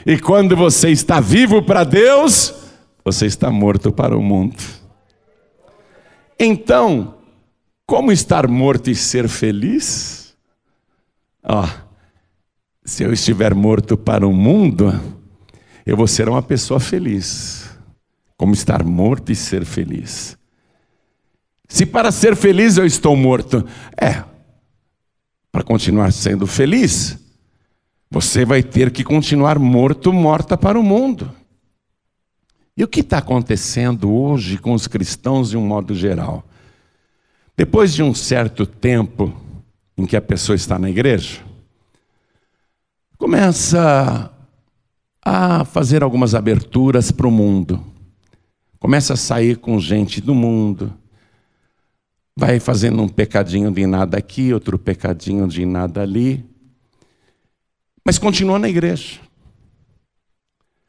E 0.06 0.18
quando 0.18 0.56
você 0.56 0.90
está 0.90 1.20
vivo 1.20 1.62
para 1.62 1.84
Deus, 1.84 2.54
você 3.04 3.26
está 3.26 3.50
morto 3.50 3.92
para 3.92 4.16
o 4.16 4.22
mundo. 4.22 4.79
Então, 6.42 7.16
como 7.84 8.10
estar 8.10 8.48
morto 8.48 8.88
e 8.88 8.94
ser 8.94 9.28
feliz? 9.28 10.34
Ó, 11.44 11.68
se 12.82 13.02
eu 13.02 13.12
estiver 13.12 13.54
morto 13.54 13.94
para 13.94 14.26
o 14.26 14.32
mundo, 14.32 14.90
eu 15.84 15.98
vou 15.98 16.06
ser 16.06 16.30
uma 16.30 16.40
pessoa 16.40 16.80
feliz. 16.80 17.68
Como 18.38 18.54
estar 18.54 18.82
morto 18.82 19.30
e 19.30 19.36
ser 19.36 19.66
feliz. 19.66 20.38
Se 21.68 21.84
para 21.84 22.10
ser 22.10 22.34
feliz 22.34 22.78
eu 22.78 22.86
estou 22.86 23.14
morto, 23.14 23.62
é, 24.00 24.24
para 25.52 25.62
continuar 25.62 26.10
sendo 26.10 26.46
feliz, 26.46 27.18
você 28.10 28.46
vai 28.46 28.62
ter 28.62 28.90
que 28.90 29.04
continuar 29.04 29.58
morto, 29.58 30.10
morta 30.10 30.56
para 30.56 30.80
o 30.80 30.82
mundo. 30.82 31.30
E 32.80 32.82
o 32.82 32.88
que 32.88 33.00
está 33.00 33.18
acontecendo 33.18 34.10
hoje 34.10 34.56
com 34.56 34.72
os 34.72 34.86
cristãos 34.86 35.50
de 35.50 35.56
um 35.58 35.60
modo 35.60 35.94
geral? 35.94 36.42
Depois 37.54 37.92
de 37.92 38.02
um 38.02 38.14
certo 38.14 38.64
tempo 38.64 39.38
em 39.98 40.06
que 40.06 40.16
a 40.16 40.22
pessoa 40.22 40.56
está 40.56 40.78
na 40.78 40.88
igreja, 40.88 41.42
começa 43.18 44.32
a 45.22 45.62
fazer 45.66 46.02
algumas 46.02 46.34
aberturas 46.34 47.12
para 47.12 47.28
o 47.28 47.30
mundo, 47.30 47.84
começa 48.78 49.12
a 49.12 49.16
sair 49.16 49.58
com 49.58 49.78
gente 49.78 50.18
do 50.18 50.34
mundo, 50.34 50.90
vai 52.34 52.58
fazendo 52.58 53.02
um 53.02 53.08
pecadinho 53.10 53.70
de 53.70 53.86
nada 53.86 54.16
aqui, 54.16 54.54
outro 54.54 54.78
pecadinho 54.78 55.46
de 55.46 55.66
nada 55.66 56.00
ali, 56.00 56.42
mas 58.02 58.18
continua 58.18 58.58
na 58.58 58.70
igreja. 58.70 59.20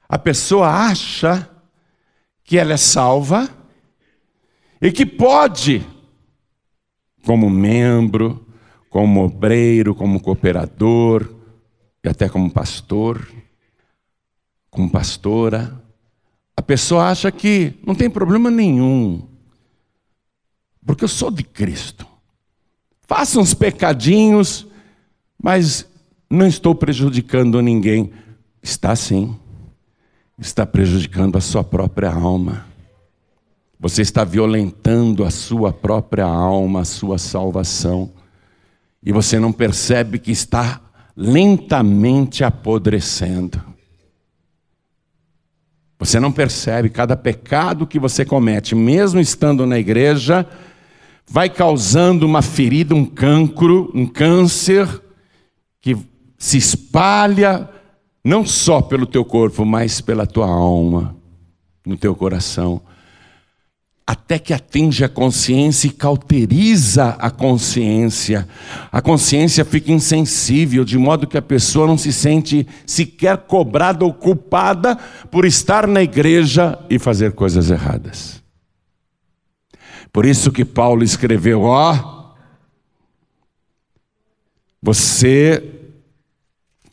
A 0.07 0.17
pessoa 0.17 0.69
acha 0.69 1.51
que 2.51 2.57
ela 2.57 2.73
é 2.73 2.77
salva 2.77 3.49
e 4.81 4.91
que 4.91 5.05
pode, 5.05 5.87
como 7.25 7.49
membro, 7.49 8.45
como 8.89 9.23
obreiro, 9.23 9.95
como 9.95 10.19
cooperador, 10.19 11.33
e 12.03 12.09
até 12.09 12.27
como 12.27 12.51
pastor, 12.51 13.25
como 14.69 14.89
pastora, 14.89 15.81
a 16.53 16.61
pessoa 16.61 17.05
acha 17.05 17.31
que 17.31 17.75
não 17.87 17.95
tem 17.95 18.09
problema 18.09 18.51
nenhum 18.51 19.25
porque 20.85 21.05
eu 21.05 21.07
sou 21.07 21.31
de 21.31 21.43
Cristo. 21.43 22.05
Faço 23.07 23.39
uns 23.39 23.53
pecadinhos, 23.53 24.67
mas 25.41 25.89
não 26.29 26.47
estou 26.47 26.75
prejudicando 26.75 27.61
ninguém. 27.61 28.11
Está 28.61 28.93
sim. 28.93 29.39
Está 30.41 30.65
prejudicando 30.65 31.37
a 31.37 31.39
sua 31.39 31.63
própria 31.63 32.11
alma. 32.11 32.65
Você 33.79 34.01
está 34.01 34.23
violentando 34.23 35.23
a 35.23 35.29
sua 35.29 35.71
própria 35.71 36.25
alma, 36.25 36.81
a 36.81 36.85
sua 36.85 37.19
salvação. 37.19 38.11
E 39.03 39.11
você 39.11 39.39
não 39.39 39.51
percebe 39.51 40.17
que 40.17 40.31
está 40.31 40.81
lentamente 41.15 42.43
apodrecendo. 42.43 43.63
Você 45.99 46.19
não 46.19 46.31
percebe 46.31 46.89
cada 46.89 47.15
pecado 47.15 47.85
que 47.85 47.99
você 47.99 48.25
comete, 48.25 48.73
mesmo 48.73 49.19
estando 49.19 49.67
na 49.67 49.77
igreja, 49.77 50.47
vai 51.27 51.51
causando 51.51 52.25
uma 52.25 52.41
ferida, 52.41 52.95
um 52.95 53.05
cancro, 53.05 53.91
um 53.93 54.07
câncer 54.07 54.87
que 55.79 55.95
se 56.35 56.57
espalha 56.57 57.69
não 58.23 58.45
só 58.45 58.81
pelo 58.81 59.05
teu 59.05 59.25
corpo, 59.25 59.65
mas 59.65 60.01
pela 60.01 60.27
tua 60.27 60.47
alma, 60.47 61.15
no 61.85 61.97
teu 61.97 62.15
coração 62.15 62.81
até 64.11 64.37
que 64.37 64.53
atinge 64.53 65.05
a 65.05 65.09
consciência 65.09 65.87
e 65.87 65.91
cauteriza 65.91 67.15
a 67.17 67.31
consciência. 67.31 68.45
A 68.91 69.01
consciência 69.01 69.63
fica 69.63 69.89
insensível, 69.89 70.83
de 70.83 70.97
modo 70.97 71.25
que 71.25 71.37
a 71.37 71.41
pessoa 71.41 71.87
não 71.87 71.97
se 71.97 72.11
sente 72.11 72.67
sequer 72.85 73.37
cobrada 73.37 74.03
ou 74.03 74.13
culpada 74.13 74.97
por 75.31 75.45
estar 75.45 75.87
na 75.87 76.03
igreja 76.03 76.77
e 76.89 76.99
fazer 76.99 77.31
coisas 77.31 77.71
erradas. 77.71 78.43
Por 80.11 80.25
isso 80.25 80.51
que 80.51 80.65
Paulo 80.65 81.05
escreveu: 81.05 81.61
ó, 81.61 82.33
você 84.81 85.80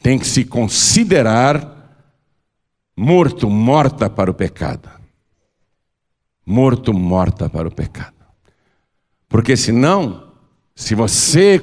tem 0.03 0.19
que 0.19 0.27
se 0.27 0.45
considerar 0.45 1.77
morto, 2.97 3.49
morta 3.49 4.09
para 4.09 4.31
o 4.31 4.35
pecado 4.35 4.99
morto, 6.49 6.95
morta 6.95 7.47
para 7.47 7.69
o 7.69 7.71
pecado. 7.71 8.15
Porque 9.29 9.55
senão, 9.55 10.33
se 10.75 10.95
você 10.95 11.59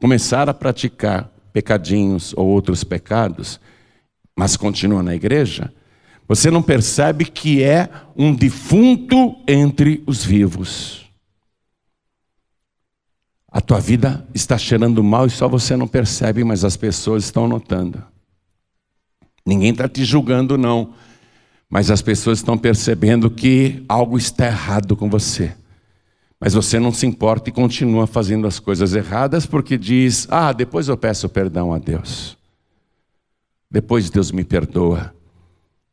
começar 0.00 0.48
a 0.48 0.54
praticar 0.54 1.30
pecadinhos 1.52 2.32
ou 2.34 2.46
outros 2.46 2.82
pecados, 2.82 3.60
mas 4.34 4.56
continua 4.56 5.02
na 5.02 5.14
igreja, 5.14 5.70
você 6.26 6.50
não 6.50 6.62
percebe 6.62 7.26
que 7.26 7.62
é 7.62 7.90
um 8.16 8.34
defunto 8.34 9.36
entre 9.46 10.02
os 10.06 10.24
vivos. 10.24 11.01
A 13.52 13.60
tua 13.60 13.78
vida 13.78 14.26
está 14.34 14.56
cheirando 14.56 15.04
mal 15.04 15.26
e 15.26 15.30
só 15.30 15.46
você 15.46 15.76
não 15.76 15.86
percebe, 15.86 16.42
mas 16.42 16.64
as 16.64 16.76
pessoas 16.76 17.24
estão 17.24 17.46
notando. 17.46 18.02
Ninguém 19.44 19.70
está 19.70 19.88
te 19.88 20.04
julgando, 20.04 20.56
não 20.56 20.94
mas 21.72 21.90
as 21.90 22.02
pessoas 22.02 22.40
estão 22.40 22.58
percebendo 22.58 23.30
que 23.30 23.82
algo 23.88 24.18
está 24.18 24.44
errado 24.44 24.94
com 24.94 25.08
você. 25.08 25.56
Mas 26.38 26.52
você 26.52 26.78
não 26.78 26.92
se 26.92 27.06
importa 27.06 27.48
e 27.48 27.52
continua 27.52 28.06
fazendo 28.06 28.46
as 28.46 28.58
coisas 28.58 28.94
erradas 28.94 29.46
porque 29.46 29.78
diz: 29.78 30.28
Ah, 30.30 30.52
depois 30.52 30.88
eu 30.88 30.98
peço 30.98 31.30
perdão 31.30 31.72
a 31.72 31.78
Deus. 31.78 32.36
Depois 33.70 34.10
Deus 34.10 34.30
me 34.30 34.44
perdoa. 34.44 35.14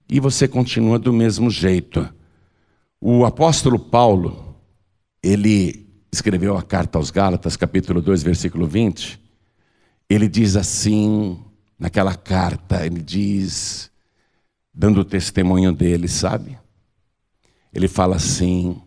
E 0.10 0.20
você 0.20 0.50
continua 0.50 1.00
do 1.00 1.14
mesmo 1.14 1.50
jeito. 1.50 2.10
O 3.00 3.24
apóstolo 3.24 3.80
Paulo, 3.80 4.54
ele 5.24 5.88
escreveu 6.12 6.58
a 6.58 6.64
carta 6.64 6.98
aos 6.98 7.12
Gálatas, 7.12 7.56
capítulo 7.56 8.02
2, 8.02 8.24
versículo 8.24 8.68
20. 8.68 9.20
Ele 10.10 10.28
diz 10.28 10.56
assim, 10.56 11.44
naquela 11.78 12.16
carta, 12.16 12.86
ele 12.86 13.02
diz: 13.02 13.90
dando 14.74 15.02
o 15.02 15.06
testemunho 15.06 15.74
dele, 15.74 16.08
sabe? 16.08 16.58
Ele 17.74 17.88
fala 17.88 18.16
assim: 18.16 18.82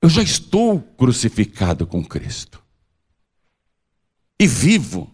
Eu 0.00 0.08
já 0.08 0.22
estou 0.22 0.80
crucificado 0.80 1.86
com 1.86 2.04
Cristo. 2.04 2.62
E 4.38 4.46
vivo, 4.46 5.12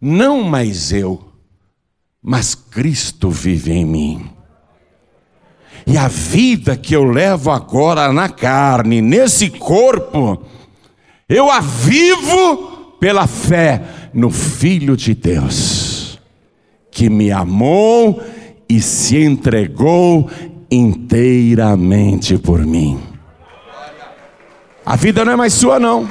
não 0.00 0.42
mais 0.42 0.92
eu, 0.92 1.32
mas 2.22 2.54
Cristo 2.54 3.30
vive 3.30 3.72
em 3.72 3.84
mim. 3.84 4.30
E 5.86 5.96
a 5.96 6.08
vida 6.08 6.76
que 6.76 6.94
eu 6.94 7.04
levo 7.04 7.50
agora 7.50 8.12
na 8.12 8.28
carne, 8.28 9.00
nesse 9.00 9.50
corpo, 9.50 10.42
eu 11.28 11.50
a 11.50 11.60
vivo 11.60 12.96
pela 13.00 13.26
fé 13.26 13.82
no 14.12 14.30
Filho 14.30 14.96
de 14.96 15.14
Deus 15.14 15.90
que 16.90 17.08
me 17.08 17.30
amou 17.30 18.22
e 18.68 18.80
se 18.80 19.16
entregou 19.16 20.30
inteiramente 20.70 22.36
por 22.36 22.60
mim. 22.60 23.00
A 24.84 24.96
vida 24.96 25.24
não 25.24 25.32
é 25.32 25.36
mais 25.36 25.52
sua, 25.52 25.78
não. 25.78 26.08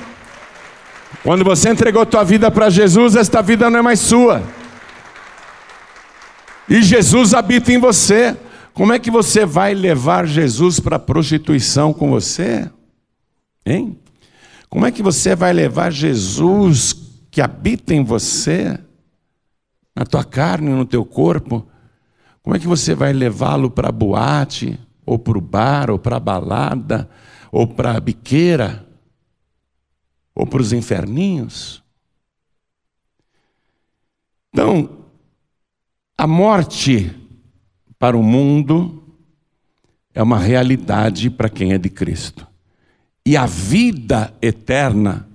Quando 1.24 1.44
você 1.44 1.70
entregou 1.70 2.06
tua 2.06 2.24
vida 2.24 2.50
para 2.50 2.70
Jesus, 2.70 3.16
esta 3.16 3.42
vida 3.42 3.70
não 3.70 3.80
é 3.80 3.82
mais 3.82 4.00
sua. 4.00 4.42
E 6.68 6.82
Jesus 6.82 7.34
habita 7.34 7.74
em 7.74 7.78
você. 7.78 8.38
Como 8.74 8.94
é 8.94 9.00
que 9.00 9.12
você 9.12 9.46
vai 9.46 9.74
levar 9.74 10.26
Jesus 10.26 10.80
para 10.80 10.96
a 10.96 11.00
prostituição 11.00 11.94
com 11.94 12.10
você? 12.10 12.72
Hein? 13.66 14.00
Como 14.70 14.86
é 14.86 14.92
que 14.92 15.04
você 15.04 15.36
vai 15.36 15.52
levar 15.52 15.92
Jesus 15.92 16.94
que 17.32 17.42
habita 17.42 17.94
em 17.94 18.04
você 18.04 18.80
na 19.96 20.06
tua 20.06 20.24
carne, 20.24 20.70
no 20.70 20.86
teu 20.86 21.04
corpo, 21.04 21.68
como 22.42 22.56
é 22.56 22.60
que 22.60 22.68
você 22.68 22.96
vai 22.96 23.12
levá-lo 23.12 23.70
para 23.70 23.90
a 23.90 23.92
boate, 23.92 24.80
ou 25.06 25.20
para 25.20 25.38
o 25.38 25.42
bar, 25.42 25.92
ou 25.92 26.00
para 26.00 26.16
a 26.18 26.20
balada, 26.20 27.10
ou 27.52 27.68
para 27.68 27.98
a 27.98 28.00
biqueira, 28.00 28.88
ou 30.34 30.48
para 30.48 30.62
os 30.62 30.72
inferninhos? 30.72 31.84
Então, 34.54 35.06
a 36.18 36.26
morte 36.26 37.16
para 38.00 38.18
o 38.18 38.24
mundo 38.24 39.04
é 40.16 40.24
uma 40.24 40.40
realidade 40.40 41.30
para 41.30 41.50
quem 41.50 41.74
é 41.74 41.78
de 41.78 41.90
Cristo. 41.90 42.48
E 43.26 43.36
a 43.36 43.46
vida 43.46 44.34
eterna 44.42 45.28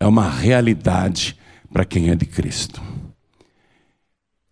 é 0.00 0.06
uma 0.06 0.28
realidade 0.28 1.38
para 1.70 1.84
quem 1.84 2.10
é 2.10 2.16
de 2.16 2.26
Cristo. 2.26 2.82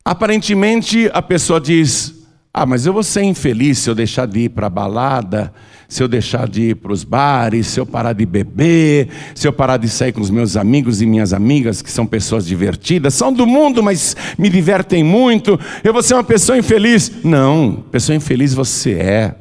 Aparentemente 0.05 1.11
a 1.13 1.23
pessoa 1.23 1.61
diz: 1.61 2.20
Ah, 2.53 2.67
mas 2.67 2.85
eu 2.85 2.93
vou 2.93 3.05
ser 3.05 3.23
infeliz 3.23 3.79
se 3.79 3.89
eu 3.89 3.95
deixar 3.95 4.27
de 4.27 4.41
ir 4.41 4.49
para 4.49 4.67
a 4.67 4.71
balada, 4.71 5.53
se 5.89 6.03
eu 6.03 6.09
deixar 6.09 6.49
de 6.49 6.71
ir 6.71 6.77
para 6.77 6.93
os 6.93 7.05
bares, 7.05 7.69
se 7.69 7.79
eu 7.79 7.87
parar 7.87 8.13
de 8.13 8.27
beber, 8.27 9.09
se 9.37 9.47
eu 9.47 9.53
parar 9.53 9.77
de 9.77 9.89
sair 9.89 10.13
com 10.13 10.21
os 10.21 10.31
meus 10.31 10.57
amigos 10.57 11.01
e 11.01 11.07
minhas 11.07 11.33
amigas, 11.33 11.81
que 11.81 11.91
são 11.91 12.07
pessoas 12.07 12.47
divertidas, 12.47 13.15
são 13.15 13.33
do 13.33 13.47
mundo, 13.47 13.83
mas 13.83 14.17
me 14.37 14.49
divertem 14.49 15.05
muito, 15.05 15.59
eu 15.85 15.93
vou 15.93 16.03
ser 16.03 16.15
uma 16.15 16.25
pessoa 16.25 16.59
infeliz. 16.59 17.23
Não, 17.23 17.85
pessoa 17.91 18.17
infeliz 18.17 18.53
você 18.53 18.93
é. 18.95 19.35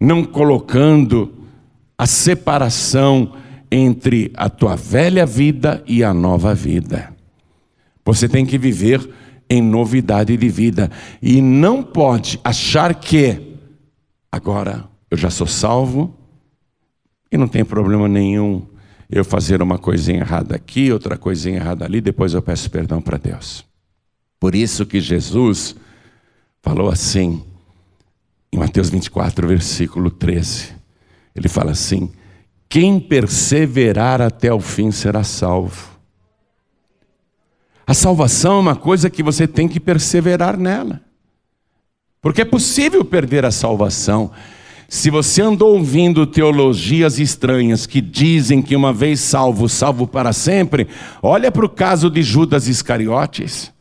Não 0.00 0.24
colocando 0.24 1.32
a 1.98 2.06
separação 2.06 3.32
entre 3.70 4.32
a 4.36 4.48
tua 4.48 4.76
velha 4.76 5.24
vida 5.26 5.82
e 5.86 6.04
a 6.04 6.14
nova 6.14 6.54
vida. 6.54 7.12
Você 8.04 8.28
tem 8.28 8.44
que 8.44 8.58
viver 8.58 9.08
em 9.52 9.60
novidade 9.60 10.34
de 10.34 10.48
vida. 10.48 10.90
E 11.20 11.42
não 11.42 11.82
pode 11.82 12.40
achar 12.42 12.94
que 12.94 13.58
agora 14.30 14.88
eu 15.10 15.16
já 15.18 15.28
sou 15.28 15.46
salvo 15.46 16.16
e 17.30 17.36
não 17.36 17.46
tem 17.46 17.62
problema 17.62 18.08
nenhum 18.08 18.66
eu 19.10 19.22
fazer 19.22 19.60
uma 19.60 19.76
coisinha 19.76 20.20
errada 20.20 20.56
aqui, 20.56 20.90
outra 20.90 21.18
coisinha 21.18 21.56
errada 21.56 21.84
ali, 21.84 22.00
depois 22.00 22.32
eu 22.32 22.40
peço 22.40 22.70
perdão 22.70 23.02
para 23.02 23.18
Deus. 23.18 23.62
Por 24.40 24.54
isso 24.54 24.86
que 24.86 25.02
Jesus 25.02 25.76
falou 26.62 26.88
assim, 26.88 27.44
em 28.50 28.56
Mateus 28.56 28.88
24, 28.88 29.46
versículo 29.46 30.10
13. 30.10 30.70
Ele 31.36 31.46
fala 31.46 31.72
assim: 31.72 32.10
Quem 32.70 32.98
perseverar 32.98 34.22
até 34.22 34.50
o 34.50 34.60
fim 34.60 34.90
será 34.90 35.22
salvo. 35.22 35.91
A 37.86 37.94
salvação 37.94 38.56
é 38.56 38.60
uma 38.60 38.76
coisa 38.76 39.10
que 39.10 39.22
você 39.22 39.46
tem 39.46 39.68
que 39.68 39.80
perseverar 39.80 40.56
nela. 40.56 41.00
Porque 42.20 42.42
é 42.42 42.44
possível 42.44 43.04
perder 43.04 43.44
a 43.44 43.50
salvação. 43.50 44.30
Se 44.88 45.10
você 45.10 45.42
andou 45.42 45.74
ouvindo 45.74 46.26
teologias 46.26 47.18
estranhas 47.18 47.86
que 47.86 48.00
dizem 48.00 48.60
que 48.62 48.76
uma 48.76 48.92
vez 48.92 49.20
salvo, 49.20 49.68
salvo 49.68 50.06
para 50.06 50.32
sempre, 50.32 50.86
olha 51.22 51.50
para 51.50 51.64
o 51.64 51.68
caso 51.68 52.10
de 52.10 52.22
Judas 52.22 52.68
Iscariotes. 52.68 53.72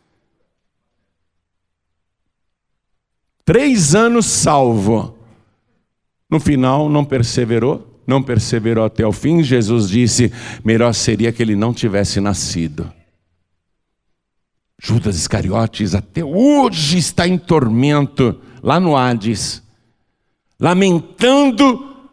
Três 3.43 3.93
anos 3.93 4.25
salvo. 4.25 5.17
No 6.29 6.39
final, 6.39 6.87
não 6.89 7.03
perseverou, 7.03 8.01
não 8.07 8.23
perseverou 8.23 8.85
até 8.85 9.05
o 9.05 9.11
fim. 9.11 9.43
Jesus 9.43 9.89
disse: 9.89 10.31
melhor 10.63 10.93
seria 10.93 11.31
que 11.31 11.43
ele 11.43 11.57
não 11.57 11.73
tivesse 11.73 12.21
nascido. 12.21 12.89
Judas 14.83 15.15
Iscariotes 15.15 15.93
até 15.93 16.25
hoje 16.25 16.97
está 16.97 17.27
em 17.27 17.37
tormento 17.37 18.41
lá 18.63 18.79
no 18.79 18.97
Hades, 18.97 19.61
lamentando 20.59 22.09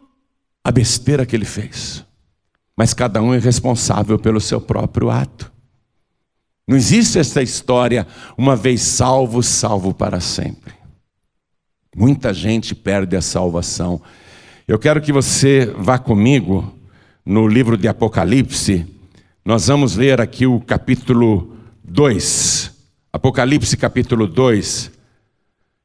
a 0.63 0.71
besteira 0.71 1.25
que 1.25 1.35
ele 1.35 1.45
fez. 1.45 2.05
Mas 2.77 2.93
cada 2.93 3.23
um 3.23 3.33
é 3.33 3.39
responsável 3.39 4.19
pelo 4.19 4.39
seu 4.39 4.61
próprio 4.61 5.09
ato. 5.09 5.51
Não 6.67 6.77
existe 6.77 7.17
essa 7.17 7.41
história, 7.41 8.05
uma 8.37 8.55
vez 8.55 8.81
salvo, 8.81 9.41
salvo 9.41 9.91
para 9.91 10.19
sempre. 10.19 10.75
Muita 11.95 12.31
gente 12.35 12.75
perde 12.75 13.17
a 13.17 13.21
salvação. 13.21 13.99
Eu 14.67 14.77
quero 14.77 15.01
que 15.01 15.11
você 15.11 15.73
vá 15.75 15.97
comigo 15.97 16.71
no 17.25 17.47
livro 17.47 17.75
de 17.75 17.87
Apocalipse. 17.87 18.85
Nós 19.43 19.65
vamos 19.65 19.95
ler 19.95 20.21
aqui 20.21 20.45
o 20.45 20.59
capítulo 20.59 21.57
2. 21.83 22.58
Apocalipse 23.11 23.75
capítulo 23.75 24.27
2. 24.27 24.91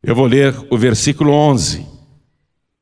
Eu 0.02 0.14
vou 0.14 0.26
ler 0.26 0.54
o 0.70 0.76
versículo 0.76 1.32
11. 1.32 1.86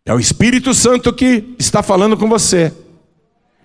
É 0.04 0.12
o 0.12 0.18
Espírito 0.18 0.74
Santo 0.74 1.12
que 1.12 1.54
está 1.58 1.82
falando 1.82 2.16
com 2.16 2.28
você. 2.28 2.72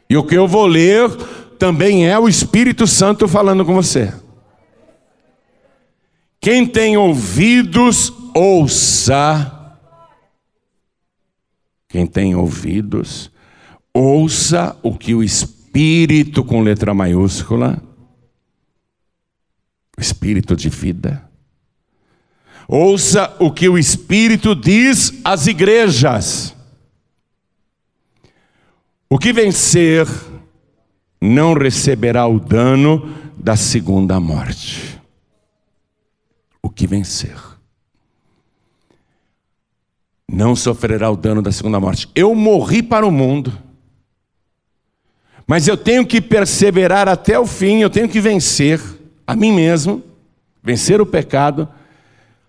E 0.07 0.15
o 0.15 0.23
que 0.23 0.35
eu 0.35 0.47
vou 0.47 0.67
ler 0.67 1.09
também 1.57 2.07
é 2.07 2.17
o 2.19 2.29
Espírito 2.29 2.85
Santo 2.85 3.27
falando 3.27 3.65
com 3.65 3.73
você. 3.73 4.13
Quem 6.39 6.65
tem 6.67 6.95
ouvidos, 6.95 8.13
ouça. 8.35 9.53
Quem 11.89 12.05
tem 12.05 12.35
ouvidos, 12.35 13.31
ouça 13.91 14.77
o 14.83 14.95
que 14.95 15.15
o 15.15 15.23
Espírito 15.23 16.43
com 16.43 16.61
letra 16.61 16.93
maiúscula 16.93 17.81
o 19.97 20.01
espírito 20.01 20.55
de 20.55 20.69
vida. 20.69 21.27
Ouça 22.67 23.35
o 23.39 23.49
que 23.51 23.69
o 23.69 23.77
Espírito 23.77 24.53
diz 24.53 25.13
às 25.23 25.47
igrejas. 25.47 26.53
O 29.09 29.17
que 29.17 29.31
vencer 29.31 30.05
não 31.19 31.53
receberá 31.53 32.27
o 32.27 32.39
dano 32.39 33.09
da 33.37 33.55
segunda 33.55 34.19
morte. 34.19 35.01
O 36.61 36.69
que 36.69 36.85
vencer 36.85 37.37
não 40.29 40.57
sofrerá 40.57 41.09
o 41.09 41.15
dano 41.15 41.41
da 41.41 41.53
segunda 41.53 41.79
morte. 41.79 42.09
Eu 42.13 42.35
morri 42.35 42.83
para 42.83 43.07
o 43.07 43.11
mundo, 43.11 43.57
mas 45.47 45.69
eu 45.69 45.77
tenho 45.77 46.05
que 46.05 46.19
perseverar 46.19 47.07
até 47.07 47.39
o 47.39 47.47
fim, 47.47 47.79
eu 47.79 47.89
tenho 47.89 48.09
que 48.09 48.19
vencer 48.19 48.81
a 49.27 49.35
mim 49.35 49.51
mesmo, 49.51 50.01
vencer 50.63 51.01
o 51.01 51.05
pecado, 51.05 51.67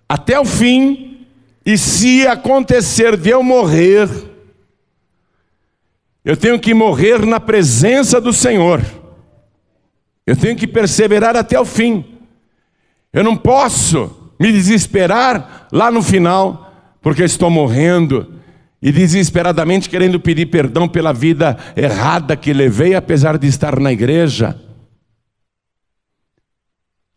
até 0.09 0.39
o 0.39 0.45
fim, 0.45 1.27
e 1.67 1.77
se 1.77 2.27
acontecer 2.27 3.17
de 3.17 3.31
eu 3.31 3.43
morrer, 3.43 4.09
eu 6.25 6.37
tenho 6.37 6.59
que 6.61 6.73
morrer 6.73 7.27
na 7.27 7.41
presença 7.41 8.21
do 8.21 8.33
Senhor, 8.33 8.81
eu 10.25 10.37
tenho 10.37 10.57
que 10.57 10.67
perseverar 10.67 11.37
até 11.37 11.59
o 11.59 11.65
fim, 11.65 12.05
eu 13.13 13.25
não 13.25 13.37
posso 13.37 14.33
me 14.39 14.53
desesperar 14.53 15.67
lá 15.73 15.91
no 15.91 16.03
final, 16.03 16.73
porque 17.03 17.25
estou 17.25 17.51
morrendo 17.51 18.35
e 18.81 18.93
desesperadamente 18.93 19.89
querendo 19.89 20.21
pedir 20.21 20.47
perdão 20.47 20.89
pela 20.89 21.13
vida 21.13 21.57
errada 21.77 22.37
que 22.37 22.53
levei, 22.53 22.95
apesar 22.95 23.37
de 23.37 23.49
estar 23.49 23.81
na 23.81 23.93
igreja. 23.93 24.68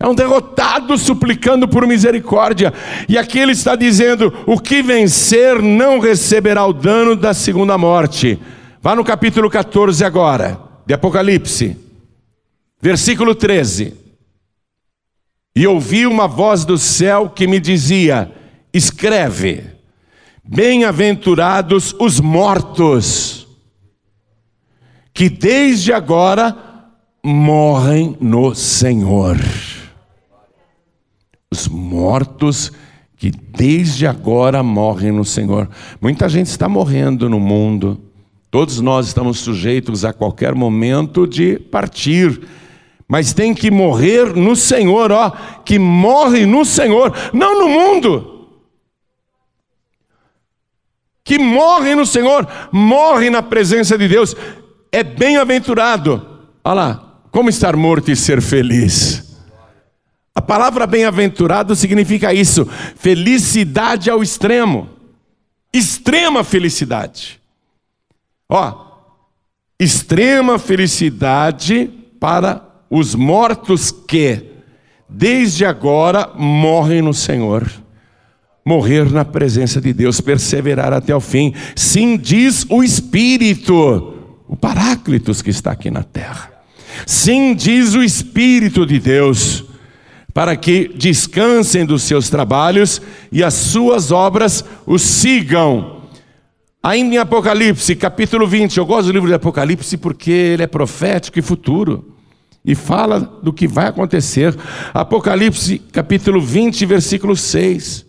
É 0.02 0.08
um 0.08 0.16
derrotado 0.16 0.98
suplicando 0.98 1.68
por 1.68 1.86
misericórdia. 1.86 2.74
E 3.08 3.20
aqui 3.20 3.38
ele 3.38 3.52
está 3.52 3.76
dizendo: 3.76 4.34
o 4.48 4.60
que 4.60 4.82
vencer 4.82 5.62
não 5.62 6.00
receberá 6.00 6.66
o 6.66 6.74
dano 6.74 7.16
da 7.16 7.36
segunda 7.36 7.78
morte. 7.78 8.40
Vá 8.82 8.96
no 8.96 9.04
capítulo 9.04 9.48
14 9.48 10.04
agora, 10.04 10.60
de 10.88 10.94
Apocalipse, 10.96 11.78
versículo 12.82 13.36
13. 13.36 13.94
E 15.56 15.68
ouvi 15.68 16.08
uma 16.08 16.28
voz 16.28 16.66
do 16.66 16.80
céu 16.80 17.30
que 17.30 17.46
me 17.46 17.60
dizia: 17.60 18.32
Escreve, 18.74 19.66
bem-aventurados 20.44 21.94
os 22.00 22.20
mortos, 22.20 23.48
que 25.14 25.30
desde 25.30 25.94
agora 25.94 26.58
morrem 27.24 28.18
no 28.20 28.56
Senhor 28.56 29.38
os 31.54 31.68
mortos 31.68 32.72
que 33.18 33.30
desde 33.30 34.08
agora 34.08 34.64
morrem 34.64 35.12
no 35.12 35.26
Senhor. 35.26 35.70
Muita 36.00 36.30
gente 36.30 36.48
está 36.48 36.70
morrendo 36.70 37.30
no 37.30 37.40
mundo. 37.40 38.02
Todos 38.50 38.80
nós 38.80 39.08
estamos 39.08 39.40
sujeitos 39.40 40.06
a 40.06 40.14
qualquer 40.14 40.56
momento 40.56 41.28
de 41.28 41.60
partir. 41.60 42.42
Mas 43.06 43.34
tem 43.34 43.54
que 43.54 43.70
morrer 43.70 44.34
no 44.34 44.56
Senhor, 44.56 45.12
ó, 45.12 45.32
que 45.66 45.78
morre 45.78 46.46
no 46.46 46.64
Senhor, 46.64 47.14
não 47.34 47.60
no 47.60 47.68
mundo. 47.68 48.48
Que 51.24 51.38
morre 51.38 51.94
no 51.94 52.06
Senhor, 52.06 52.48
morre 52.72 53.30
na 53.30 53.44
presença 53.44 53.98
de 53.98 54.08
Deus. 54.08 54.34
É 54.90 55.04
bem-aventurado. 55.04 56.26
Olha 56.64 56.74
lá, 56.74 57.22
como 57.30 57.50
estar 57.50 57.76
morto 57.76 58.10
e 58.10 58.16
ser 58.16 58.42
feliz. 58.42 59.31
A 60.34 60.42
palavra 60.42 60.88
bem-aventurado 60.88 61.76
significa 61.76 62.34
isso, 62.34 62.66
felicidade 62.96 64.10
ao 64.10 64.24
extremo, 64.24 64.90
extrema 65.74 66.44
felicidade. 66.44 67.40
Ó, 68.48 68.92
extrema 69.78 70.58
felicidade 70.58 71.90
para 72.20 72.66
os 72.90 73.14
mortos 73.14 73.92
que, 73.92 74.44
desde 75.08 75.66
agora, 75.66 76.32
morrem 76.36 77.02
no 77.02 77.14
Senhor. 77.14 77.70
Morrer 78.64 79.12
na 79.12 79.26
presença 79.26 79.82
de 79.82 79.92
Deus, 79.92 80.22
perseverar 80.22 80.94
até 80.94 81.14
o 81.14 81.20
fim. 81.20 81.54
Sim, 81.76 82.16
diz 82.16 82.66
o 82.70 82.84
Espírito, 82.84 84.14
o 84.48 84.56
Paráclitos 84.56 85.42
que 85.42 85.50
está 85.50 85.72
aqui 85.72 85.90
na 85.92 86.04
terra. 86.04 86.52
Sim, 87.06 87.54
diz 87.54 87.96
o 87.96 88.04
Espírito 88.04 88.86
de 88.86 89.00
Deus 89.00 89.71
para 90.34 90.56
que 90.56 90.90
descansem 90.96 91.86
dos 91.86 92.04
seus 92.04 92.30
trabalhos 92.30 93.02
e 93.32 93.44
as 93.44 93.54
suas 93.54 94.12
obras 94.12 94.64
os 94.86 95.02
sigam. 95.02 96.02
Ainda 96.84 97.16
em 97.16 97.18
Apocalipse, 97.18 97.96
capítulo 97.96 98.48
20, 98.48 98.78
eu 98.78 98.86
gosto 98.86 99.08
do 99.08 99.14
livro 99.14 99.28
de 99.28 99.36
Apocalipse 99.36 99.98
porque 99.98 100.32
ele 100.32 100.64
é 100.64 100.68
profético 100.68 101.38
e 101.38 101.42
futuro 101.42 102.16
e 102.66 102.74
fala 102.74 103.20
do 103.20 103.54
que 103.54 103.68
vai 103.68 103.88
acontecer. 103.88 104.56
Apocalipse, 104.94 105.80
capítulo 105.80 106.42
20, 106.42 106.86
versículo 106.86 107.36
6. 107.36 108.06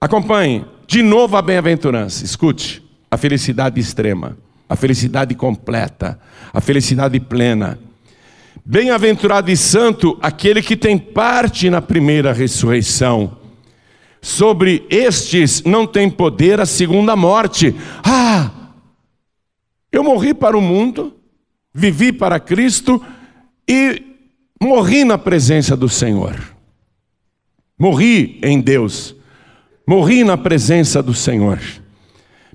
Acompanhe, 0.00 0.64
de 0.86 1.02
novo 1.02 1.36
a 1.36 1.42
bem-aventurança, 1.42 2.24
escute, 2.24 2.82
a 3.10 3.16
felicidade 3.16 3.80
extrema, 3.80 4.36
a 4.68 4.74
felicidade 4.74 5.34
completa, 5.34 6.18
a 6.52 6.60
felicidade 6.60 7.20
plena. 7.20 7.78
Bem-aventurado 8.64 9.50
e 9.50 9.56
santo 9.56 10.16
aquele 10.22 10.62
que 10.62 10.76
tem 10.76 10.96
parte 10.96 11.68
na 11.68 11.82
primeira 11.82 12.32
ressurreição. 12.32 13.36
Sobre 14.20 14.86
estes 14.88 15.64
não 15.64 15.84
tem 15.84 16.08
poder 16.08 16.60
a 16.60 16.66
segunda 16.66 17.16
morte. 17.16 17.74
Ah! 18.04 18.50
Eu 19.90 20.04
morri 20.04 20.32
para 20.32 20.56
o 20.56 20.60
mundo, 20.60 21.12
vivi 21.74 22.12
para 22.12 22.38
Cristo 22.38 23.04
e 23.68 24.00
morri 24.60 25.04
na 25.04 25.18
presença 25.18 25.76
do 25.76 25.88
Senhor. 25.88 26.40
Morri 27.76 28.38
em 28.44 28.60
Deus. 28.60 29.16
Morri 29.84 30.22
na 30.22 30.38
presença 30.38 31.02
do 31.02 31.12
Senhor. 31.12 31.58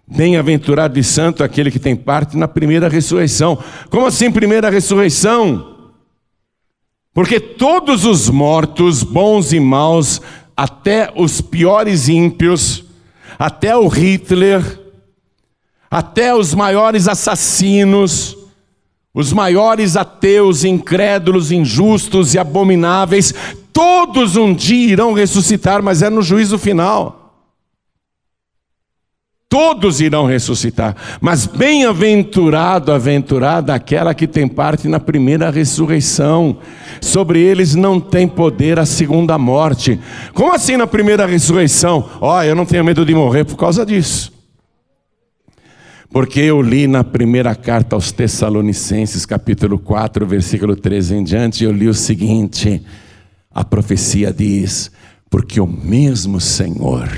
Bem-aventurado 0.07 0.97
e 0.97 1.03
santo 1.03 1.43
aquele 1.43 1.69
que 1.69 1.79
tem 1.79 1.97
parte 1.97 2.37
na 2.37 2.47
primeira 2.47 2.87
ressurreição. 2.87 3.61
Como 3.89 4.05
assim 4.05 4.31
primeira 4.31 4.69
ressurreição? 4.69 5.76
Porque 7.17 7.39
todos 7.39 8.05
os 8.05 8.29
mortos, 8.29 9.01
bons 9.01 9.51
e 9.51 9.59
maus, 9.59 10.21
até 10.55 11.11
os 11.15 11.41
piores 11.41 12.07
ímpios, 12.07 12.85
até 13.39 13.75
o 13.75 13.87
Hitler, 13.87 14.61
até 15.89 16.35
os 16.35 16.53
maiores 16.53 17.07
assassinos, 17.07 18.37
os 19.15 19.33
maiores 19.33 19.95
ateus, 19.97 20.63
incrédulos, 20.63 21.51
injustos 21.51 22.35
e 22.35 22.37
abomináveis, 22.37 23.33
todos 23.73 24.35
um 24.35 24.53
dia 24.53 24.91
irão 24.91 25.11
ressuscitar, 25.11 25.81
mas 25.81 26.03
é 26.03 26.11
no 26.11 26.21
juízo 26.21 26.59
final. 26.59 27.16
Todos 29.49 30.01
irão 30.01 30.25
ressuscitar. 30.25 30.95
Mas 31.21 31.45
bem-aventurado, 31.45 32.91
aventurada 32.91 33.73
aquela 33.73 34.13
que 34.13 34.27
tem 34.27 34.47
parte 34.47 34.87
na 34.87 34.99
primeira 34.99 35.49
ressurreição. 35.49 36.57
Sobre 37.01 37.39
eles 37.39 37.75
não 37.75 37.99
tem 37.99 38.27
poder 38.27 38.79
a 38.79 38.85
segunda 38.85 39.37
morte. 39.37 39.99
Como 40.33 40.53
assim 40.53 40.77
na 40.77 40.87
primeira 40.87 41.25
ressurreição? 41.25 42.09
Ó, 42.19 42.37
oh, 42.37 42.43
eu 42.43 42.55
não 42.55 42.65
tenho 42.65 42.83
medo 42.83 43.05
de 43.05 43.15
morrer 43.15 43.45
por 43.45 43.55
causa 43.55 43.85
disso. 43.85 44.33
Porque 46.09 46.39
eu 46.39 46.61
li 46.61 46.87
na 46.87 47.03
primeira 47.03 47.53
carta 47.53 47.95
aos 47.95 48.11
Tessalonicenses, 48.11 49.25
capítulo 49.25 49.77
4, 49.77 50.25
versículo 50.25 50.75
13 50.75 51.15
em 51.15 51.23
diante, 51.23 51.63
eu 51.63 51.71
li 51.71 51.87
o 51.87 51.93
seguinte: 51.93 52.81
a 53.53 53.63
profecia 53.63 54.31
diz: 54.31 54.89
porque 55.29 55.59
o 55.59 55.67
mesmo 55.67 56.39
Senhor 56.39 57.09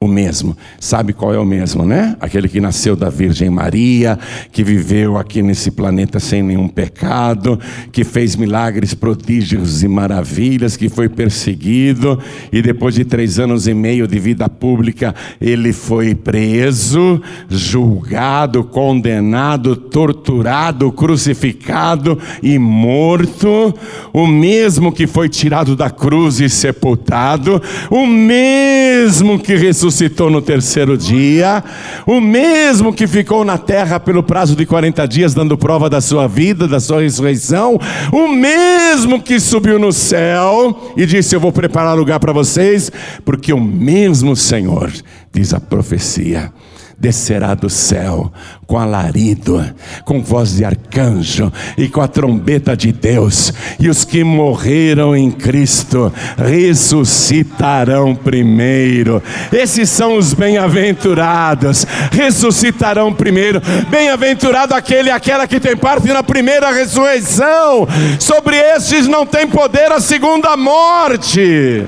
o 0.00 0.06
mesmo. 0.06 0.56
Sabe 0.78 1.12
qual 1.12 1.34
é 1.34 1.38
o 1.40 1.44
mesmo, 1.44 1.84
né? 1.84 2.16
Aquele 2.20 2.48
que 2.48 2.60
nasceu 2.60 2.94
da 2.94 3.10
Virgem 3.10 3.50
Maria, 3.50 4.16
que 4.52 4.62
viveu 4.62 5.18
aqui 5.18 5.42
nesse 5.42 5.72
planeta 5.72 6.20
sem 6.20 6.40
nenhum 6.40 6.68
pecado, 6.68 7.58
que 7.90 8.04
fez 8.04 8.36
milagres, 8.36 8.94
prodígios 8.94 9.82
e 9.82 9.88
maravilhas, 9.88 10.76
que 10.76 10.88
foi 10.88 11.08
perseguido 11.08 12.16
e 12.52 12.62
depois 12.62 12.94
de 12.94 13.04
três 13.04 13.40
anos 13.40 13.66
e 13.66 13.74
meio 13.74 14.06
de 14.06 14.20
vida 14.20 14.48
pública, 14.48 15.12
ele 15.40 15.72
foi 15.72 16.14
preso, 16.14 17.20
julgado, 17.50 18.62
condenado, 18.62 19.74
torturado, 19.74 20.92
crucificado 20.92 22.16
e 22.40 22.56
morto. 22.56 23.74
O 24.12 24.28
mesmo 24.28 24.92
que 24.92 25.08
foi 25.08 25.28
tirado 25.28 25.74
da 25.74 25.90
cruz 25.90 26.38
e 26.38 26.48
sepultado, 26.48 27.60
o 27.90 28.06
mesmo 28.06 29.40
que 29.40 29.56
ressuscitou 29.56 29.87
ressuscitou 29.88 30.30
no 30.30 30.42
terceiro 30.42 30.96
dia, 30.96 31.64
o 32.06 32.20
mesmo 32.20 32.92
que 32.92 33.06
ficou 33.06 33.44
na 33.44 33.56
terra 33.56 33.98
pelo 33.98 34.22
prazo 34.22 34.54
de 34.54 34.66
40 34.66 35.08
dias, 35.08 35.34
dando 35.34 35.56
prova 35.56 35.88
da 35.88 36.00
sua 36.00 36.28
vida, 36.28 36.68
da 36.68 36.78
sua 36.78 37.00
ressurreição, 37.00 37.80
o 38.12 38.28
mesmo 38.28 39.20
que 39.20 39.40
subiu 39.40 39.78
no 39.78 39.92
céu 39.92 40.92
e 40.96 41.06
disse: 41.06 41.34
Eu 41.34 41.40
vou 41.40 41.50
preparar 41.50 41.96
lugar 41.96 42.20
para 42.20 42.32
vocês, 42.32 42.92
porque 43.24 43.52
o 43.52 43.60
mesmo 43.60 44.36
Senhor, 44.36 44.92
diz 45.32 45.54
a 45.54 45.60
profecia, 45.60 46.52
descerá 46.98 47.54
do 47.54 47.70
céu 47.70 48.32
com 48.66 48.76
alarido, 48.76 49.64
com 50.04 50.22
voz 50.22 50.56
de 50.56 50.64
arcanjo 50.64 51.50
e 51.76 51.88
com 51.88 52.02
a 52.02 52.08
trombeta 52.08 52.76
de 52.76 52.92
Deus, 52.92 53.52
e 53.80 53.88
os 53.88 54.04
que 54.04 54.22
morreram 54.22 55.16
em 55.16 55.30
Cristo 55.30 56.12
ressuscitarão 56.36 58.14
primeiro. 58.14 59.22
Esses 59.50 59.88
são 59.88 60.18
os 60.18 60.34
bem-aventurados, 60.34 61.86
ressuscitarão 62.10 63.14
primeiro. 63.14 63.62
Bem-aventurado 63.88 64.74
aquele 64.74 65.10
aquela 65.10 65.46
que 65.46 65.60
tem 65.60 65.76
parte 65.76 66.08
na 66.08 66.22
primeira 66.22 66.70
ressurreição. 66.70 67.88
Sobre 68.18 68.56
estes 68.56 69.06
não 69.06 69.24
tem 69.24 69.46
poder 69.46 69.90
a 69.92 70.00
segunda 70.00 70.56
morte. 70.56 71.86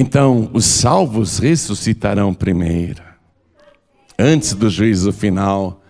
Então, 0.00 0.48
os 0.52 0.64
salvos 0.64 1.40
ressuscitarão 1.40 2.32
primeiro, 2.32 3.02
antes 4.16 4.54
do 4.54 4.70
juízo 4.70 5.12
final, 5.12 5.82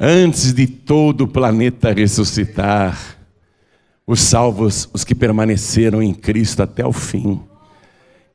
antes 0.00 0.54
de 0.54 0.66
todo 0.66 1.24
o 1.24 1.28
planeta 1.28 1.92
ressuscitar. 1.92 2.98
Os 4.06 4.22
salvos, 4.22 4.88
os 4.90 5.04
que 5.04 5.14
permaneceram 5.14 6.02
em 6.02 6.14
Cristo 6.14 6.62
até 6.62 6.82
o 6.84 6.94
fim, 6.94 7.42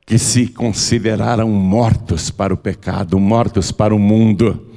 que 0.06 0.19
se 0.19 0.45
consideraram 0.45 1.50
mortos 1.50 2.30
para 2.30 2.54
o 2.54 2.58
pecado, 2.58 3.19
mortos 3.19 3.71
para 3.71 3.95
o 3.95 3.97
mundo. 3.97 4.67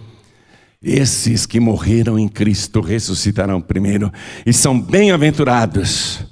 Esses 0.82 1.44
que 1.44 1.60
morreram 1.60 2.18
em 2.18 2.28
Cristo 2.28 2.80
ressuscitarão 2.80 3.60
primeiro. 3.60 4.10
E 4.46 4.54
são 4.54 4.80
bem-aventurados 4.80 6.24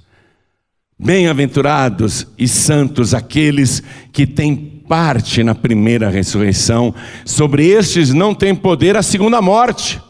Bem-aventurados 0.99 2.27
e 2.37 2.49
santos 2.49 3.15
aqueles 3.15 3.83
que 4.13 4.27
têm 4.27 4.57
parte 4.89 5.45
na 5.45 5.55
primeira 5.55 6.09
ressurreição, 6.09 6.95
sobre 7.25 7.67
estes 7.67 8.13
não 8.13 8.35
tem 8.35 8.55
poder 8.55 8.97
a 8.97 9.03
segunda 9.03 9.41
morte. 9.41 10.01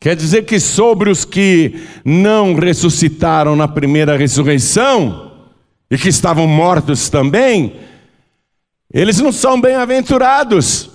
Quer 0.00 0.16
dizer 0.16 0.44
que 0.44 0.58
sobre 0.58 1.10
os 1.10 1.24
que 1.24 1.86
não 2.04 2.54
ressuscitaram 2.54 3.54
na 3.54 3.68
primeira 3.68 4.16
ressurreição, 4.16 5.26
e 5.90 5.96
que 5.96 6.08
estavam 6.08 6.46
mortos 6.46 7.08
também, 7.08 7.76
eles 8.92 9.20
não 9.20 9.30
são 9.30 9.60
bem-aventurados. 9.60 10.90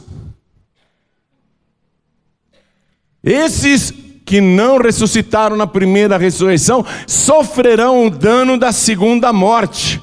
Esses 3.24 3.94
que 4.32 4.40
não 4.40 4.78
ressuscitaram 4.78 5.58
na 5.58 5.68
primeira 5.68 6.18
ressurreição 6.18 6.86
sofrerão 7.06 8.08
o 8.08 8.10
dano 8.10 8.58
da 8.58 8.72
segunda 8.72 9.34
morte. 9.34 10.02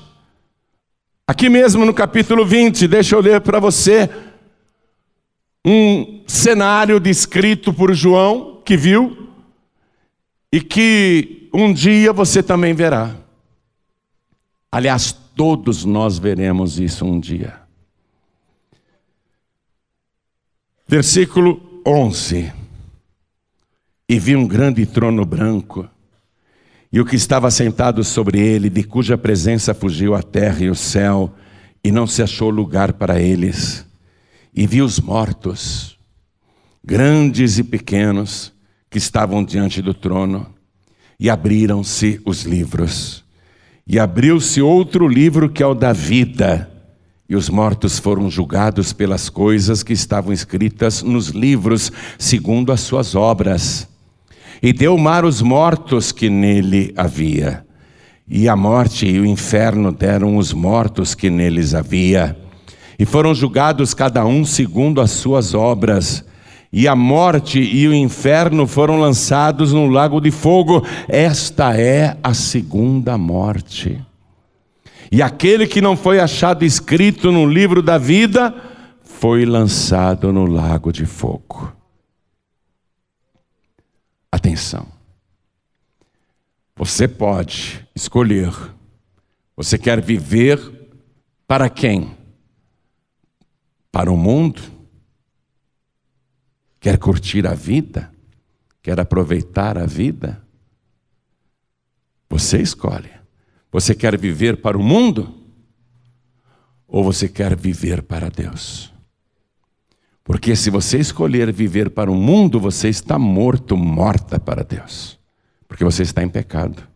Aqui 1.26 1.48
mesmo 1.48 1.86
no 1.86 1.94
capítulo 1.94 2.44
20, 2.44 2.86
deixa 2.88 3.16
eu 3.16 3.22
ler 3.22 3.40
para 3.40 3.58
você 3.58 4.10
um 5.64 6.22
cenário 6.26 7.00
descrito 7.00 7.72
por 7.72 7.94
João, 7.94 8.60
que 8.66 8.76
viu, 8.76 9.30
e 10.52 10.60
que 10.60 11.48
um 11.50 11.72
dia 11.72 12.12
você 12.12 12.42
também 12.42 12.74
verá. 12.74 13.16
Aliás, 14.70 15.10
todos 15.34 15.86
nós 15.86 16.18
veremos 16.18 16.78
isso 16.78 17.02
um 17.02 17.18
dia. 17.18 17.62
Versículo 20.86 21.80
11 21.86 22.58
e 24.09 24.18
vi 24.18 24.35
um 24.35 24.47
grande 24.47 24.87
trono 24.87 25.25
branco, 25.27 25.87
e 26.90 26.99
o 26.99 27.05
que 27.05 27.16
estava 27.16 27.51
sentado 27.51 28.03
sobre 28.03 28.40
ele, 28.40 28.71
de 28.71 28.83
cuja 28.83 29.18
presença 29.18 29.75
fugiu 29.75 30.14
a 30.14 30.23
terra 30.23 30.64
e 30.64 30.71
o 30.71 30.75
céu, 30.75 31.35
e 31.85 31.92
não 31.92 32.07
se 32.07 32.23
achou 32.23 32.49
lugar 32.49 32.94
para 32.94 33.21
eles. 33.21 33.85
E 34.55 34.66
vi 34.66 34.81
os 34.81 34.99
mortos, 34.99 35.99
grandes 36.83 37.59
e 37.59 37.62
pequenos, 37.62 38.55
que 38.88 38.97
estavam 38.97 39.44
diante 39.44 39.83
do 39.83 39.92
trono, 39.92 40.47
e 41.21 41.29
abriram-se 41.29 42.18
os 42.25 42.44
livros. 42.44 43.23
E 43.87 43.99
abriu-se 43.99 44.62
outro 44.62 45.07
livro 45.07 45.51
que 45.51 45.62
é 45.62 45.66
o 45.66 45.75
da 45.75 45.92
vida, 45.92 46.71
e 47.29 47.37
os 47.37 47.51
mortos 47.51 47.99
foram 47.99 48.31
julgados 48.31 48.94
pelas 48.94 49.29
coisas 49.29 49.83
que 49.83 49.92
estavam 49.92 50.33
escritas 50.33 51.03
nos 51.03 51.29
livros, 51.29 51.92
segundo 52.18 52.73
as 52.73 52.81
suas 52.81 53.14
obras. 53.14 53.87
E 54.62 54.73
deu 54.73 54.94
o 54.94 54.99
mar 54.99 55.25
os 55.25 55.40
mortos 55.40 56.12
que 56.12 56.29
nele 56.29 56.92
havia. 56.97 57.64
E 58.29 58.49
a 58.49 58.57
morte 58.57 59.07
e 59.07 59.18
o 59.18 59.25
inferno 59.25 59.90
deram 59.90 60.37
os 60.37 60.53
mortos 60.53 61.14
que 61.14 61.31
neles 61.31 61.75
havia. 61.75 62.37
E 62.99 63.07
foram 63.07 63.35
julgados 63.35 63.94
cada 63.94 64.27
um 64.27 64.44
segundo 64.44 65.01
as 65.01 65.12
suas 65.12 65.55
obras. 65.55 66.25
E 66.73 66.87
a 66.87 66.94
morte 66.94 67.59
e 67.59 67.88
o 67.88 67.94
inferno 67.94 68.66
foram 68.66 68.99
lançados 68.99 69.73
no 69.73 69.88
lago 69.88 70.21
de 70.21 70.31
fogo. 70.31 70.85
Esta 71.09 71.75
é 71.75 72.16
a 72.23 72.35
segunda 72.35 73.16
morte. 73.16 73.99
E 75.11 75.23
aquele 75.23 75.66
que 75.66 75.81
não 75.81 75.97
foi 75.97 76.21
achado 76.21 76.64
escrito 76.64 77.33
no 77.33 77.47
livro 77.47 77.81
da 77.81 77.97
vida 77.97 78.55
foi 79.03 79.47
lançado 79.47 80.33
no 80.33 80.44
lago 80.44 80.92
de 80.92 81.07
fogo. 81.07 81.77
Atenção. 84.30 84.86
Você 86.76 87.08
pode 87.08 87.86
escolher. 87.94 88.52
Você 89.56 89.76
quer 89.76 90.00
viver 90.00 90.58
para 91.46 91.68
quem? 91.68 92.16
Para 93.90 94.12
o 94.12 94.16
mundo? 94.16 94.62
Quer 96.78 96.98
curtir 96.98 97.46
a 97.46 97.54
vida? 97.54 98.12
Quer 98.82 99.00
aproveitar 99.00 99.76
a 99.76 99.86
vida? 99.86 100.46
Você 102.30 102.60
escolhe. 102.60 103.10
Você 103.72 103.94
quer 103.94 104.16
viver 104.16 104.58
para 104.58 104.78
o 104.78 104.82
mundo? 104.82 105.42
Ou 106.86 107.02
você 107.02 107.28
quer 107.28 107.56
viver 107.56 108.02
para 108.02 108.30
Deus? 108.30 108.92
Porque 110.28 110.54
se 110.54 110.68
você 110.68 110.98
escolher 110.98 111.50
viver 111.50 111.88
para 111.88 112.12
o 112.12 112.14
mundo, 112.14 112.60
você 112.60 112.90
está 112.90 113.18
morto, 113.18 113.78
morta 113.78 114.38
para 114.38 114.62
Deus. 114.62 115.18
Porque 115.66 115.82
você 115.82 116.02
está 116.02 116.22
em 116.22 116.28
pecado. 116.28 116.86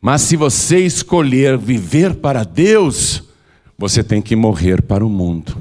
Mas 0.00 0.22
se 0.22 0.36
você 0.36 0.80
escolher 0.80 1.56
viver 1.56 2.16
para 2.16 2.42
Deus, 2.42 3.22
você 3.78 4.02
tem 4.02 4.20
que 4.20 4.34
morrer 4.34 4.82
para 4.82 5.06
o 5.06 5.08
mundo. 5.08 5.56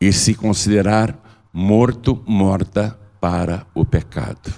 E 0.00 0.12
se 0.12 0.36
considerar 0.36 1.18
morto, 1.52 2.22
morta 2.28 2.96
para 3.20 3.66
o 3.74 3.84
pecado. 3.84 4.54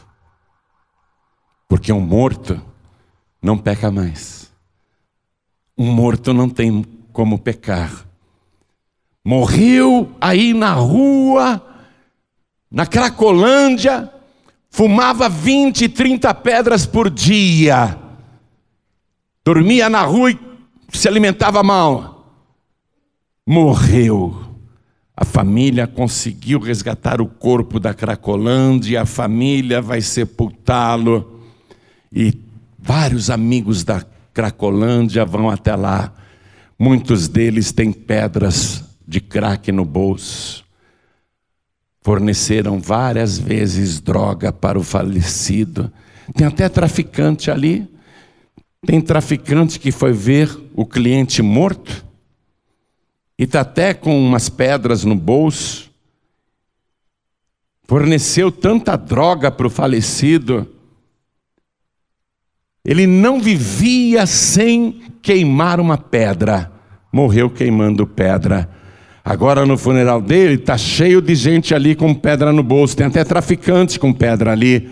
Porque 1.67 1.91
um 1.91 2.03
morto 2.03 2.61
não 3.41 3.57
peca 3.57 3.91
mais. 3.91 4.53
Um 5.77 5.91
morto 5.91 6.35
não 6.35 6.51
tem 6.51 6.85
como 7.15 7.39
pecar. 7.39 8.08
Morreu 9.25 10.11
aí 10.21 10.55
na 10.55 10.73
rua, 10.73 11.63
na 12.71 12.87
Cracolândia, 12.87 14.11
fumava 14.71 15.29
20, 15.29 15.89
30 15.89 16.33
pedras 16.35 16.87
por 16.87 17.11
dia, 17.11 17.99
dormia 19.45 19.89
na 19.89 20.03
rua 20.03 20.31
e 20.31 20.39
se 20.93 21.09
alimentava 21.09 21.63
mal. 21.63 22.33
Morreu. 23.47 24.45
A 25.17 25.25
família 25.25 25.87
conseguiu 25.87 26.61
resgatar 26.61 27.21
o 27.21 27.27
corpo 27.27 27.81
da 27.81 27.93
Cracolândia, 27.93 29.03
a 29.03 29.07
família 29.07 29.83
vai 29.83 30.01
sepultá-lo 30.01 31.43
e 32.13 32.33
vários 32.79 33.29
amigos 33.29 33.83
da 33.83 34.05
Cracolândia 34.33 35.25
vão 35.25 35.51
até 35.51 35.75
lá. 35.75 36.13
Muitos 36.79 37.27
deles 37.27 37.73
têm 37.73 37.93
pedras 37.93 38.88
de 39.09 39.23
crack 39.23 39.73
no 39.73 39.87
bolso. 39.87 40.63
Forneceram 42.03 42.79
várias 42.79 43.39
vezes 43.39 44.01
droga 44.01 44.53
para 44.53 44.79
o 44.79 44.83
falecido. 44.83 45.91
Tem 46.35 46.47
até 46.47 46.69
traficante 46.69 47.51
ali. 47.51 47.89
Tem 48.87 49.01
traficante 49.01 49.81
que 49.81 49.91
foi 49.91 50.13
ver 50.13 50.55
o 50.75 50.85
cliente 50.85 51.41
morto 51.41 52.05
e 53.39 53.45
está 53.45 53.63
até 53.63 53.95
com 53.95 54.17
umas 54.21 54.51
pedras 54.51 55.05
no 55.05 55.15
bolso. 55.15 55.91
Forneceu 57.85 58.53
tanta 58.53 58.95
droga 58.95 59.51
para 59.51 59.67
o 59.67 59.71
falecido. 59.71 60.69
Ele 62.85 63.07
não 63.07 63.41
vivia 63.41 64.27
sem 64.27 65.01
queimar 65.23 65.81
uma 65.81 65.97
pedra. 65.97 66.71
Morreu 67.11 67.49
queimando 67.49 68.07
pedra. 68.07 68.78
Agora 69.25 69.67
no 69.67 69.77
funeral 69.77 70.21
dele 70.21 70.55
está 70.55 70.79
cheio 70.79 71.21
de 71.21 71.35
gente 71.35 71.75
ali 71.75 71.95
com 71.95 72.15
pedra 72.15 72.53
no 72.53 72.63
bolso, 72.63 72.97
tem 72.97 73.07
até 73.07 73.25
traficante 73.25 73.99
com 73.99 74.13
pedra 74.13 74.53
ali. 74.53 74.91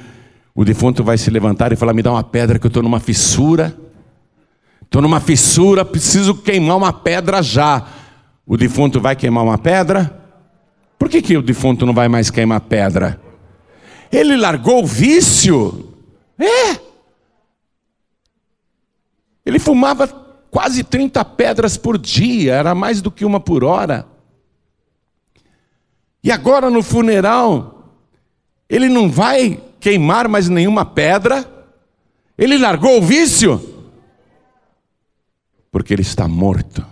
O 0.54 0.64
defunto 0.64 1.04
vai 1.04 1.18
se 1.18 1.30
levantar 1.30 1.72
e 1.72 1.76
falar: 1.76 1.92
Me 1.92 2.02
dá 2.02 2.10
uma 2.10 2.24
pedra 2.24 2.58
que 2.58 2.66
eu 2.66 2.68
estou 2.68 2.82
numa 2.82 3.00
fissura. 3.00 3.76
Estou 4.82 5.02
numa 5.02 5.20
fissura, 5.20 5.84
preciso 5.84 6.34
queimar 6.34 6.76
uma 6.76 6.92
pedra 6.92 7.42
já. 7.42 7.86
O 8.46 8.56
defunto 8.56 9.00
vai 9.00 9.16
queimar 9.16 9.42
uma 9.42 9.58
pedra? 9.58 10.22
Por 10.98 11.08
que, 11.08 11.20
que 11.20 11.36
o 11.36 11.42
defunto 11.42 11.84
não 11.84 11.92
vai 11.92 12.08
mais 12.08 12.30
queimar 12.30 12.60
pedra? 12.60 13.20
Ele 14.10 14.36
largou 14.36 14.82
o 14.82 14.86
vício? 14.86 15.92
É. 16.38 16.78
Ele 19.44 19.58
fumava 19.58 20.06
quase 20.50 20.82
30 20.82 21.24
pedras 21.24 21.76
por 21.76 21.98
dia, 21.98 22.54
era 22.54 22.74
mais 22.74 23.02
do 23.02 23.10
que 23.10 23.24
uma 23.24 23.40
por 23.40 23.62
hora. 23.62 24.06
E 26.26 26.32
agora 26.32 26.68
no 26.68 26.82
funeral, 26.82 27.84
ele 28.68 28.88
não 28.88 29.08
vai 29.08 29.62
queimar 29.78 30.26
mais 30.26 30.48
nenhuma 30.48 30.84
pedra, 30.84 31.48
ele 32.36 32.58
largou 32.58 32.98
o 32.98 33.00
vício, 33.00 33.86
porque 35.70 35.94
ele 35.94 36.02
está 36.02 36.26
morto, 36.26 36.84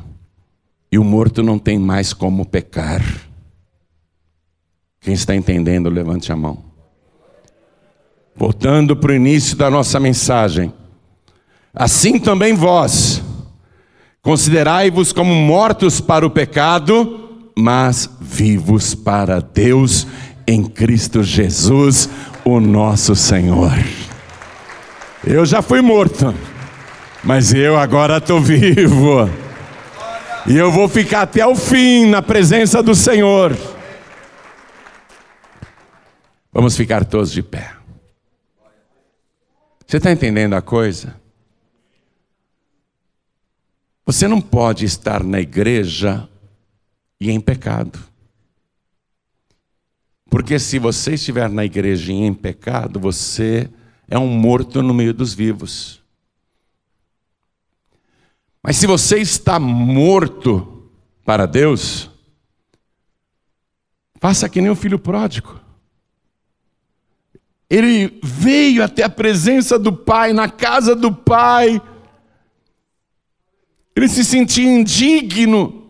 e 0.89 1.01
o 1.01 1.03
morto 1.03 1.43
não 1.43 1.59
tem 1.59 1.81
mais 1.81 2.13
como 2.13 2.47
pecar. 2.47 3.03
Quem 5.01 5.15
está 5.15 5.35
entendendo, 5.35 5.91
levante 5.91 6.31
a 6.31 6.37
mão. 6.37 6.67
Voltando 8.37 8.97
para 8.97 9.11
o 9.11 9.17
início 9.17 9.57
da 9.57 9.69
nossa 9.69 9.99
mensagem. 9.99 10.73
Assim 11.75 12.21
também 12.21 12.55
vós, 12.55 13.21
considerai-vos 14.23 15.13
como 15.13 15.35
mortos 15.35 16.01
para 16.01 16.25
o 16.25 16.31
pecado, 16.31 17.25
mas 17.57 18.09
vivos 18.21 18.95
para 18.95 19.41
Deus 19.41 20.07
em 20.47 20.65
Cristo 20.65 21.23
Jesus, 21.23 22.09
o 22.45 22.61
nosso 22.61 23.15
Senhor. 23.15 23.73
Eu 25.27 25.47
já 25.47 25.63
fui 25.63 25.81
morto, 25.81 26.35
mas 27.23 27.55
eu 27.55 27.79
agora 27.79 28.19
estou 28.19 28.41
vivo. 28.41 29.31
E 30.47 30.57
eu 30.57 30.71
vou 30.71 30.89
ficar 30.89 31.23
até 31.23 31.47
o 31.47 31.57
fim 31.57 32.07
na 32.07 32.21
presença 32.21 32.83
do 32.83 32.95
Senhor. 32.95 33.57
Vamos 36.53 36.77
ficar 36.77 37.05
todos 37.05 37.33
de 37.33 37.43
pé. 37.43 37.73
Você 39.87 39.97
está 39.97 40.11
entendendo 40.11 40.55
a 40.55 40.61
coisa? 40.61 41.17
Você 44.05 44.29
não 44.29 44.41
pode 44.41 44.85
estar 44.85 45.25
na 45.25 45.41
igreja 45.41 46.29
e 47.21 47.31
em 47.31 47.41
pecado. 47.41 47.99
Porque 50.29 50.59
se 50.59 50.79
você 50.79 51.15
estiver 51.15 51.49
na 51.49 51.65
igreja 51.65 52.13
e 52.13 52.17
em 52.17 52.35
pecado, 52.35 52.99
você 52.99 53.71
é 54.09 54.19
um 54.19 54.27
morto 54.27 54.83
no 54.83 54.93
meio 54.93 55.15
dos 55.15 55.33
vivos. 55.33 56.03
Mas 58.63 58.77
se 58.77 58.87
você 58.87 59.19
está 59.19 59.61
morto 59.61 60.91
para 61.25 61.47
Deus, 61.47 62.11
faça 64.17 64.49
que 64.49 64.61
nem 64.61 64.71
o 64.71 64.77
filho 64.77 64.99
pródigo. 64.99 65.61
Ele 67.69 68.19
veio 68.23 68.83
até 68.83 69.05
a 69.05 69.09
presença 69.09 69.79
do 69.79 69.93
Pai, 69.93 70.33
na 70.33 70.49
casa 70.49 70.97
do 70.97 71.15
Pai. 71.15 71.81
Ele 73.95 74.09
se 74.09 74.25
sentia 74.25 74.65
indigno 74.65 75.84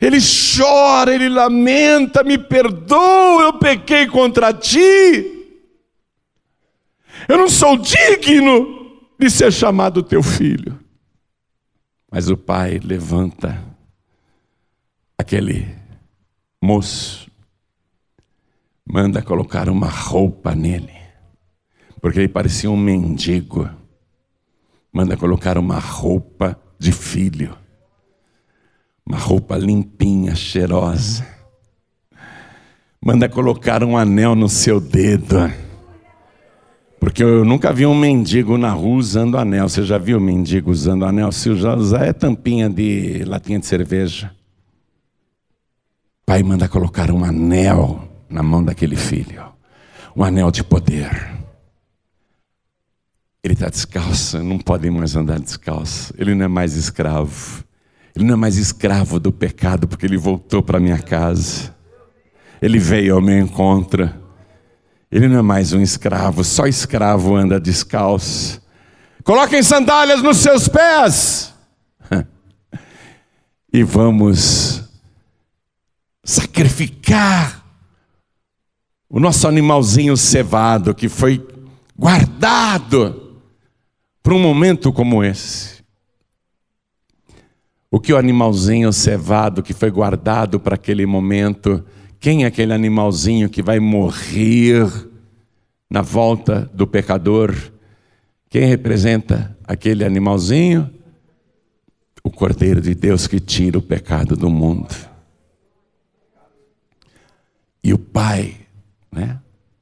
ele 0.00 0.16
chora, 0.18 1.14
ele 1.14 1.28
lamenta, 1.28 2.24
me 2.24 2.38
perdoa, 2.38 3.42
eu 3.42 3.58
pequei 3.58 4.06
contra 4.06 4.52
ti. 4.52 5.46
Eu 7.28 7.36
não 7.36 7.50
sou 7.50 7.76
digno 7.76 8.98
de 9.18 9.28
ser 9.28 9.52
chamado 9.52 10.02
teu 10.02 10.22
filho. 10.22 10.80
Mas 12.10 12.30
o 12.30 12.36
pai 12.36 12.80
levanta 12.82 13.62
aquele 15.18 15.68
moço, 16.62 17.30
manda 18.84 19.20
colocar 19.22 19.68
uma 19.68 19.86
roupa 19.86 20.54
nele, 20.54 20.98
porque 22.00 22.20
ele 22.20 22.28
parecia 22.28 22.70
um 22.70 22.76
mendigo. 22.76 23.68
Manda 24.90 25.16
colocar 25.16 25.56
uma 25.58 25.78
roupa 25.78 26.60
de 26.78 26.90
filho 26.90 27.59
uma 29.10 29.18
roupa 29.18 29.58
limpinha, 29.58 30.36
cheirosa. 30.36 31.26
Manda 33.04 33.28
colocar 33.28 33.82
um 33.82 33.96
anel 33.96 34.36
no 34.36 34.48
seu 34.48 34.80
dedo. 34.80 35.52
Porque 37.00 37.24
eu 37.24 37.44
nunca 37.44 37.72
vi 37.72 37.86
um 37.86 37.94
mendigo 37.94 38.56
na 38.56 38.70
rua 38.70 38.98
usando 38.98 39.36
anel. 39.36 39.68
Você 39.68 39.82
já 39.82 39.98
viu 39.98 40.18
um 40.18 40.20
mendigo 40.20 40.70
usando 40.70 41.04
anel? 41.04 41.32
Se 41.32 41.50
usar 41.50 42.04
é 42.04 42.12
tampinha 42.12 42.70
de 42.70 43.24
latinha 43.24 43.58
de 43.58 43.66
cerveja. 43.66 44.30
Pai 46.24 46.44
manda 46.44 46.68
colocar 46.68 47.10
um 47.10 47.24
anel 47.24 48.08
na 48.28 48.44
mão 48.44 48.62
daquele 48.62 48.94
filho. 48.94 49.42
Um 50.14 50.22
anel 50.22 50.52
de 50.52 50.62
poder. 50.62 51.10
Ele 53.42 53.54
está 53.54 53.68
descalço, 53.68 54.40
não 54.40 54.58
pode 54.58 54.88
mais 54.88 55.16
andar 55.16 55.40
descalço. 55.40 56.14
Ele 56.16 56.32
não 56.32 56.44
é 56.44 56.48
mais 56.48 56.76
escravo. 56.76 57.64
Ele 58.14 58.24
não 58.24 58.34
é 58.34 58.36
mais 58.36 58.56
escravo 58.56 59.20
do 59.20 59.32
pecado, 59.32 59.86
porque 59.86 60.06
ele 60.06 60.16
voltou 60.16 60.62
para 60.62 60.80
minha 60.80 60.98
casa. 60.98 61.74
Ele 62.60 62.78
veio 62.78 63.14
ao 63.14 63.20
meu 63.20 63.38
encontro. 63.38 64.12
Ele 65.10 65.28
não 65.28 65.38
é 65.38 65.42
mais 65.42 65.72
um 65.72 65.80
escravo, 65.80 66.44
só 66.44 66.66
escravo 66.66 67.34
anda 67.34 67.60
descalço. 67.60 68.60
Coloquem 69.24 69.62
sandálias 69.62 70.22
nos 70.22 70.38
seus 70.38 70.68
pés. 70.68 71.54
E 73.72 73.84
vamos 73.84 74.82
sacrificar 76.24 77.64
o 79.08 79.20
nosso 79.20 79.46
animalzinho 79.46 80.16
cevado 80.16 80.92
que 80.92 81.08
foi 81.08 81.46
guardado 81.96 83.40
para 84.22 84.34
um 84.34 84.40
momento 84.40 84.92
como 84.92 85.22
esse. 85.22 85.79
O 87.90 87.98
que 87.98 88.12
o 88.12 88.16
animalzinho 88.16 88.92
cevado 88.92 89.62
que 89.62 89.74
foi 89.74 89.90
guardado 89.90 90.60
para 90.60 90.76
aquele 90.76 91.04
momento, 91.04 91.84
quem 92.20 92.44
é 92.44 92.46
aquele 92.46 92.72
animalzinho 92.72 93.50
que 93.50 93.60
vai 93.60 93.80
morrer 93.80 94.86
na 95.90 96.00
volta 96.00 96.70
do 96.72 96.86
pecador? 96.86 97.52
Quem 98.48 98.64
representa 98.64 99.56
aquele 99.64 100.04
animalzinho? 100.04 100.88
O 102.22 102.30
Cordeiro 102.30 102.80
de 102.80 102.94
Deus 102.94 103.26
que 103.26 103.40
tira 103.40 103.78
o 103.78 103.82
pecado 103.82 104.36
do 104.36 104.48
mundo. 104.48 104.94
E 107.82 107.92
o 107.92 107.98
Pai, 107.98 108.54
né? 109.10 109.40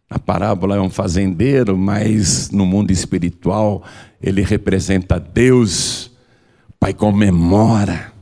A 0.09 0.19
parábola 0.19 0.77
é 0.77 0.81
um 0.81 0.89
fazendeiro, 0.89 1.77
mas 1.77 2.51
no 2.51 2.65
mundo 2.65 2.91
espiritual 2.91 3.85
ele 4.23 4.41
representa 4.41 5.21
Deus. 5.21 6.11
Pai 6.79 6.95
comemora. 6.95 8.13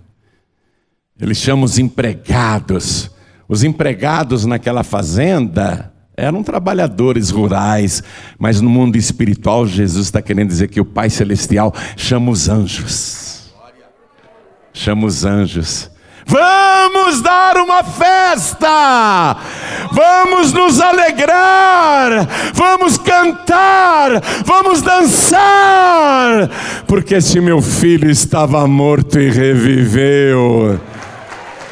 Ele 1.21 1.35
chama 1.35 1.65
os 1.65 1.79
empregados. 1.79 3.11
Os 3.49 3.63
empregados 3.63 4.45
naquela 4.45 4.83
fazenda 4.83 5.93
eram 6.17 6.43
trabalhadores 6.43 7.31
rurais, 7.31 8.03
mas 8.39 8.61
no 8.61 8.71
mundo 8.71 8.97
espiritual, 8.97 9.67
Jesus 9.67 10.07
está 10.07 10.23
querendo 10.23 10.49
dizer 10.49 10.69
que 10.69 10.81
o 10.81 10.85
Pai 10.85 11.11
Celestial 11.11 11.75
chama 11.97 12.31
os 12.31 12.49
anjos. 12.49 13.55
Chama 14.73 15.07
os 15.07 15.25
anjos. 15.25 15.91
Vamos 16.27 17.23
dar 17.23 17.57
uma 17.57 17.85
festa, 17.85 19.37
vamos 19.93 20.53
nos 20.53 20.81
alegrar, 20.81 22.27
vamos 22.53 22.99
cantar, 22.99 24.21
vamos 24.45 24.83
dançar, 24.83 26.51
porque 26.89 27.15
este 27.15 27.41
meu 27.41 27.63
filho 27.63 28.11
estava 28.11 28.67
morto 28.67 29.21
e 29.21 29.31
reviveu, 29.31 30.81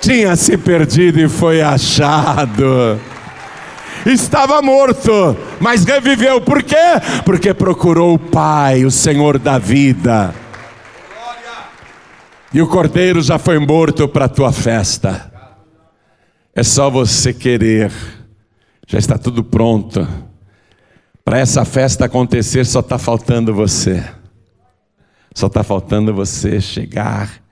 tinha 0.00 0.36
se 0.36 0.56
perdido 0.56 1.18
e 1.18 1.28
foi 1.28 1.60
achado 1.60 3.00
estava 4.06 4.60
morto, 4.60 5.36
mas 5.58 5.84
reviveu. 5.84 6.40
Por 6.40 6.62
quê? 6.62 6.76
Porque 7.24 7.54
procurou 7.54 8.14
o 8.14 8.18
Pai, 8.18 8.84
o 8.84 8.90
Senhor 8.90 9.38
da 9.38 9.58
vida. 9.58 10.34
E 12.54 12.62
o 12.62 12.68
cordeiro 12.68 13.20
já 13.20 13.38
foi 13.38 13.58
morto 13.58 14.08
para 14.08 14.26
a 14.26 14.28
tua 14.28 14.52
festa. 14.52 15.30
É 16.54 16.62
só 16.62 16.88
você 16.88 17.34
querer. 17.34 17.90
Já 18.86 18.98
está 18.98 19.18
tudo 19.18 19.42
pronto. 19.42 20.06
Para 21.24 21.38
essa 21.38 21.64
festa 21.64 22.04
acontecer, 22.04 22.64
só 22.64 22.80
está 22.80 22.96
faltando 22.96 23.52
você. 23.52 24.02
Só 25.34 25.48
está 25.48 25.64
faltando 25.64 26.14
você 26.14 26.60
chegar 26.60 27.42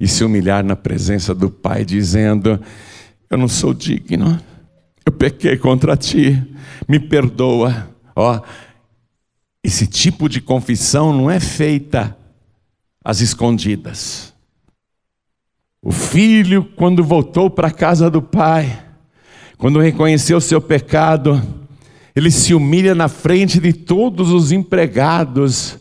e 0.00 0.08
se 0.08 0.24
humilhar 0.24 0.64
na 0.64 0.74
presença 0.74 1.34
do 1.34 1.50
Pai, 1.50 1.84
dizendo: 1.84 2.58
Eu 3.28 3.36
não 3.36 3.48
sou 3.48 3.74
digno 3.74 4.40
eu 5.08 5.12
pequei 5.12 5.56
contra 5.56 5.96
ti, 5.96 6.38
me 6.86 7.00
perdoa. 7.00 7.88
Ó, 8.14 8.40
esse 9.64 9.86
tipo 9.86 10.28
de 10.28 10.38
confissão 10.38 11.14
não 11.14 11.30
é 11.30 11.40
feita 11.40 12.14
às 13.02 13.22
escondidas. 13.22 14.34
O 15.82 15.92
filho, 15.92 16.64
quando 16.76 17.04
voltou 17.04 17.48
para 17.48 17.68
a 17.68 17.72
casa 17.72 18.10
do 18.10 18.20
pai, 18.20 18.84
quando 19.56 19.78
reconheceu 19.78 20.38
o 20.38 20.40
seu 20.40 20.60
pecado, 20.60 21.40
ele 22.14 22.30
se 22.30 22.52
humilha 22.54 22.94
na 22.94 23.08
frente 23.08 23.60
de 23.60 23.72
todos 23.72 24.30
os 24.30 24.52
empregados. 24.52 25.78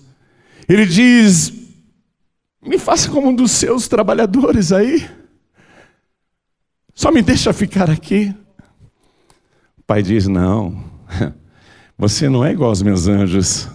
Ele 0.68 0.86
diz: 0.86 1.52
Me 2.66 2.78
faça 2.78 3.10
como 3.10 3.30
um 3.30 3.36
dos 3.36 3.52
seus 3.52 3.88
trabalhadores 3.88 4.72
aí. 4.72 5.10
Só 6.94 7.12
me 7.12 7.22
deixa 7.22 7.52
ficar 7.54 7.90
aqui 7.90 8.34
pai 9.88 10.04
diz: 10.04 10.28
Não, 10.28 10.84
você 11.98 12.28
não 12.28 12.46
é 12.46 12.52
igual 12.52 12.70
aos 12.70 12.82
meus 12.82 13.08
anjos. 13.08 13.70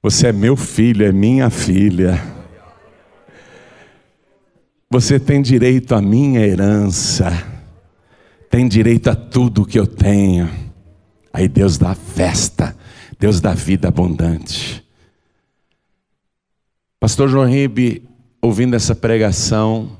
Você 0.00 0.28
é 0.28 0.32
meu 0.32 0.56
filho, 0.56 1.04
é 1.04 1.10
minha 1.10 1.50
filha. 1.50 2.22
Você 4.90 5.20
tem 5.20 5.42
direito 5.42 5.94
à 5.94 6.00
minha 6.00 6.40
herança. 6.40 7.30
Tem 8.50 8.66
direito 8.66 9.08
a 9.10 9.14
tudo 9.14 9.66
que 9.66 9.78
eu 9.78 9.86
tenho. 9.86 10.50
Aí 11.32 11.48
Deus 11.48 11.76
dá 11.76 11.94
festa, 11.94 12.76
Deus 13.18 13.40
dá 13.40 13.52
vida 13.52 13.88
abundante. 13.88 14.84
Pastor 16.98 17.28
João 17.28 17.46
Ribe, 17.46 18.08
ouvindo 18.40 18.74
essa 18.74 18.94
pregação, 18.94 19.96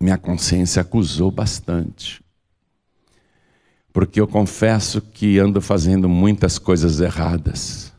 minha 0.00 0.18
consciência 0.18 0.82
acusou 0.82 1.30
bastante 1.30 2.20
porque 3.92 4.20
eu 4.20 4.28
confesso 4.28 5.00
que 5.00 5.38
ando 5.38 5.60
fazendo 5.60 6.08
muitas 6.08 6.58
coisas 6.58 7.00
erradas. 7.00 7.89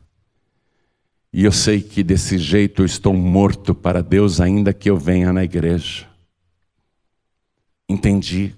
E 1.33 1.45
eu 1.45 1.51
sei 1.51 1.81
que 1.81 2.03
desse 2.03 2.37
jeito 2.37 2.81
eu 2.81 2.85
estou 2.85 3.13
morto 3.13 3.73
para 3.73 4.03
Deus, 4.03 4.41
ainda 4.41 4.73
que 4.73 4.89
eu 4.89 4.97
venha 4.97 5.31
na 5.31 5.43
igreja. 5.43 6.05
Entendi 7.87 8.53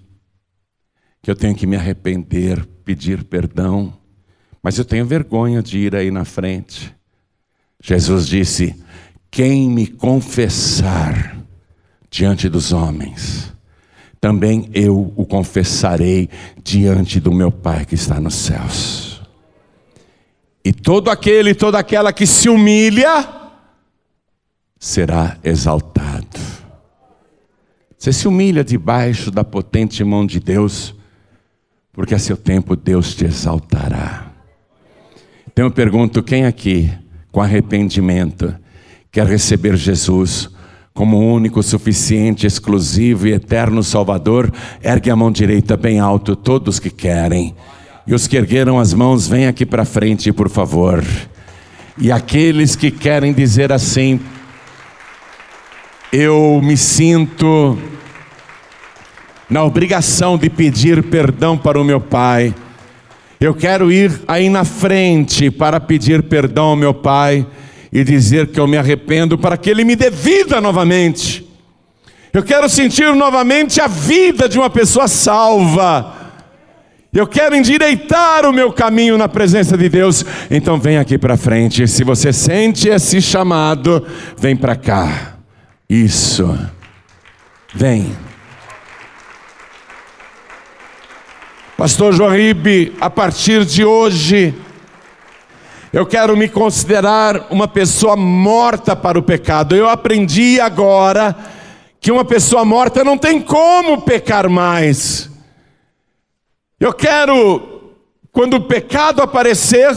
que 1.22 1.30
eu 1.30 1.36
tenho 1.36 1.54
que 1.54 1.66
me 1.66 1.76
arrepender, 1.76 2.66
pedir 2.84 3.24
perdão, 3.24 3.94
mas 4.62 4.76
eu 4.78 4.84
tenho 4.84 5.06
vergonha 5.06 5.62
de 5.62 5.78
ir 5.78 5.94
aí 5.94 6.10
na 6.10 6.24
frente. 6.24 6.94
Jesus 7.82 8.26
disse: 8.26 8.74
Quem 9.30 9.70
me 9.70 9.86
confessar 9.86 11.36
diante 12.10 12.48
dos 12.48 12.72
homens, 12.72 13.52
também 14.20 14.70
eu 14.72 15.12
o 15.16 15.26
confessarei 15.26 16.30
diante 16.62 17.20
do 17.20 17.32
meu 17.32 17.52
Pai 17.52 17.84
que 17.84 17.94
está 17.94 18.18
nos 18.20 18.34
céus. 18.34 19.03
E 20.64 20.72
todo 20.72 21.10
aquele 21.10 21.54
toda 21.54 21.78
aquela 21.78 22.12
que 22.12 22.26
se 22.26 22.48
humilha 22.48 23.28
será 24.78 25.36
exaltado. 25.44 26.40
Você 27.98 28.12
se 28.12 28.28
humilha 28.28 28.64
debaixo 28.64 29.30
da 29.30 29.44
potente 29.44 30.02
mão 30.04 30.26
de 30.26 30.38
Deus, 30.40 30.94
porque 31.92 32.14
a 32.14 32.18
seu 32.18 32.36
tempo 32.36 32.76
Deus 32.76 33.14
te 33.14 33.24
exaltará. 33.24 34.30
Então 35.46 35.66
eu 35.66 35.70
pergunto: 35.70 36.22
quem 36.22 36.46
aqui, 36.46 36.92
com 37.30 37.40
arrependimento, 37.40 38.54
quer 39.10 39.26
receber 39.26 39.76
Jesus 39.76 40.50
como 40.94 41.18
único, 41.18 41.62
suficiente, 41.62 42.46
exclusivo 42.46 43.26
e 43.26 43.32
eterno 43.32 43.82
Salvador, 43.82 44.52
ergue 44.80 45.10
a 45.10 45.16
mão 45.16 45.30
direita 45.30 45.76
bem 45.76 45.98
alto, 45.98 46.36
todos 46.36 46.78
que 46.78 46.90
querem. 46.90 47.54
E 48.06 48.14
os 48.14 48.26
que 48.26 48.36
ergueram 48.36 48.78
as 48.78 48.92
mãos, 48.92 49.26
vem 49.26 49.46
aqui 49.46 49.64
para 49.64 49.86
frente, 49.86 50.30
por 50.30 50.50
favor. 50.50 51.02
E 51.96 52.12
aqueles 52.12 52.76
que 52.76 52.90
querem 52.90 53.32
dizer 53.32 53.72
assim: 53.72 54.20
Eu 56.12 56.60
me 56.62 56.76
sinto 56.76 57.78
na 59.48 59.64
obrigação 59.64 60.36
de 60.36 60.50
pedir 60.50 61.02
perdão 61.04 61.56
para 61.56 61.80
o 61.80 61.84
meu 61.84 61.98
Pai. 61.98 62.54
Eu 63.40 63.54
quero 63.54 63.90
ir 63.90 64.20
aí 64.28 64.50
na 64.50 64.64
frente 64.64 65.50
para 65.50 65.80
pedir 65.80 66.22
perdão 66.24 66.66
ao 66.66 66.76
meu 66.76 66.92
Pai 66.92 67.46
e 67.90 68.04
dizer 68.04 68.48
que 68.48 68.60
eu 68.60 68.66
me 68.66 68.76
arrependo 68.76 69.38
para 69.38 69.56
que 69.56 69.70
Ele 69.70 69.82
me 69.82 69.96
dê 69.96 70.10
vida 70.10 70.60
novamente. 70.60 71.48
Eu 72.34 72.42
quero 72.42 72.68
sentir 72.68 73.14
novamente 73.14 73.80
a 73.80 73.86
vida 73.86 74.46
de 74.46 74.58
uma 74.58 74.68
pessoa 74.68 75.08
salva. 75.08 76.23
Eu 77.14 77.28
quero 77.28 77.54
endireitar 77.54 78.44
o 78.44 78.52
meu 78.52 78.72
caminho 78.72 79.16
na 79.16 79.28
presença 79.28 79.78
de 79.78 79.88
Deus. 79.88 80.24
Então 80.50 80.80
vem 80.80 80.98
aqui 80.98 81.16
para 81.16 81.36
frente. 81.36 81.86
Se 81.86 82.02
você 82.02 82.32
sente 82.32 82.88
esse 82.88 83.22
chamado, 83.22 84.04
vem 84.36 84.56
para 84.56 84.74
cá. 84.74 85.36
Isso. 85.88 86.58
Vem. 87.72 88.16
Pastor 91.76 92.12
Joaribe, 92.12 92.96
a 93.00 93.08
partir 93.08 93.64
de 93.64 93.84
hoje, 93.84 94.52
eu 95.92 96.04
quero 96.04 96.36
me 96.36 96.48
considerar 96.48 97.46
uma 97.48 97.68
pessoa 97.68 98.16
morta 98.16 98.96
para 98.96 99.16
o 99.16 99.22
pecado. 99.22 99.76
Eu 99.76 99.88
aprendi 99.88 100.60
agora 100.60 101.36
que 102.00 102.10
uma 102.10 102.24
pessoa 102.24 102.64
morta 102.64 103.04
não 103.04 103.16
tem 103.16 103.40
como 103.40 104.02
pecar 104.02 104.50
mais. 104.50 105.32
Eu 106.84 106.92
quero, 106.92 107.94
quando 108.30 108.56
o 108.56 108.64
pecado 108.64 109.22
aparecer, 109.22 109.90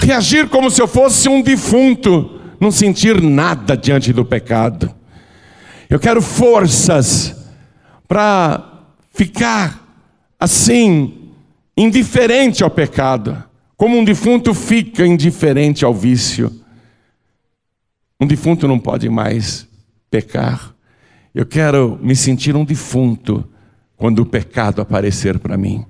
reagir 0.00 0.48
como 0.48 0.68
se 0.68 0.82
eu 0.82 0.88
fosse 0.88 1.28
um 1.28 1.40
defunto, 1.40 2.40
não 2.58 2.72
sentir 2.72 3.22
nada 3.22 3.76
diante 3.76 4.12
do 4.12 4.24
pecado. 4.24 4.92
Eu 5.88 6.00
quero 6.00 6.20
forças 6.20 7.36
para 8.08 8.82
ficar 9.14 9.80
assim, 10.40 11.30
indiferente 11.76 12.64
ao 12.64 12.70
pecado. 12.70 13.40
Como 13.76 13.96
um 13.96 14.02
defunto 14.02 14.52
fica 14.54 15.06
indiferente 15.06 15.84
ao 15.84 15.94
vício. 15.94 16.50
Um 18.20 18.26
defunto 18.26 18.66
não 18.66 18.80
pode 18.80 19.08
mais 19.08 19.68
pecar. 20.10 20.74
Eu 21.32 21.46
quero 21.46 21.96
me 22.02 22.16
sentir 22.16 22.56
um 22.56 22.64
defunto 22.64 23.48
quando 23.96 24.18
o 24.18 24.26
pecado 24.26 24.82
aparecer 24.82 25.38
para 25.38 25.56
mim, 25.56 25.86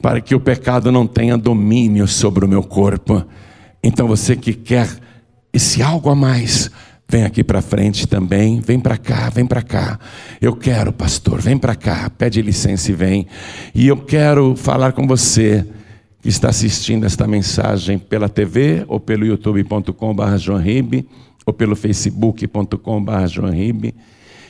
para 0.00 0.20
que 0.20 0.34
o 0.34 0.40
pecado 0.40 0.92
não 0.92 1.06
tenha 1.06 1.36
domínio 1.36 2.06
sobre 2.06 2.44
o 2.44 2.48
meu 2.48 2.62
corpo. 2.62 3.24
Então 3.82 4.06
você 4.06 4.36
que 4.36 4.52
quer 4.52 4.88
esse 5.52 5.82
algo 5.82 6.10
a 6.10 6.14
mais, 6.14 6.70
vem 7.08 7.24
aqui 7.24 7.42
para 7.42 7.62
frente 7.62 8.06
também, 8.06 8.60
vem 8.60 8.78
para 8.78 8.96
cá, 8.96 9.30
vem 9.30 9.46
para 9.46 9.62
cá. 9.62 9.98
Eu 10.40 10.54
quero, 10.56 10.92
pastor, 10.92 11.40
vem 11.40 11.56
para 11.56 11.74
cá, 11.74 12.10
pede 12.10 12.42
licença 12.42 12.90
e 12.90 12.94
vem. 12.94 13.26
E 13.74 13.86
eu 13.86 13.96
quero 13.96 14.54
falar 14.56 14.92
com 14.92 15.06
você 15.06 15.66
que 16.20 16.28
está 16.28 16.48
assistindo 16.48 17.06
esta 17.06 17.26
mensagem 17.26 17.98
pela 17.98 18.28
TV 18.28 18.84
ou 18.88 18.98
pelo 18.98 19.24
youtube.com.br 19.24 20.36
joanribe 20.38 21.08
ou 21.46 21.52
pelo 21.52 21.76
facebook.com.br 21.76 23.26
joanribe. 23.28 23.94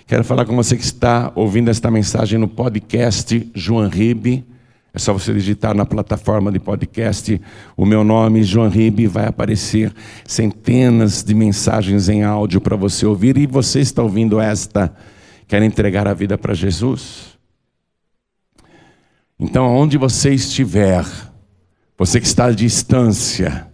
Quero 0.06 0.24
falar 0.24 0.44
com 0.44 0.56
você 0.56 0.76
que 0.76 0.84
está 0.84 1.32
ouvindo 1.34 1.68
esta 1.68 1.90
mensagem 1.90 2.38
no 2.38 2.48
podcast 2.48 3.50
João 3.54 3.88
Ribe. 3.88 4.55
É 4.96 4.98
só 4.98 5.12
você 5.12 5.30
digitar 5.34 5.74
na 5.74 5.84
plataforma 5.84 6.50
de 6.50 6.58
podcast 6.58 7.38
o 7.76 7.84
meu 7.84 8.02
nome, 8.02 8.42
João 8.42 8.70
Ribe, 8.70 9.06
vai 9.06 9.26
aparecer 9.26 9.92
centenas 10.26 11.22
de 11.22 11.34
mensagens 11.34 12.08
em 12.08 12.24
áudio 12.24 12.62
para 12.62 12.76
você 12.76 13.04
ouvir. 13.04 13.36
E 13.36 13.46
você 13.46 13.80
está 13.80 14.02
ouvindo 14.02 14.40
esta, 14.40 14.90
quer 15.46 15.62
entregar 15.62 16.08
a 16.08 16.14
vida 16.14 16.38
para 16.38 16.54
Jesus? 16.54 17.36
Então, 19.38 19.66
onde 19.66 19.98
você 19.98 20.32
estiver, 20.32 21.04
você 21.98 22.18
que 22.18 22.26
está 22.26 22.46
à 22.46 22.52
distância, 22.52 23.68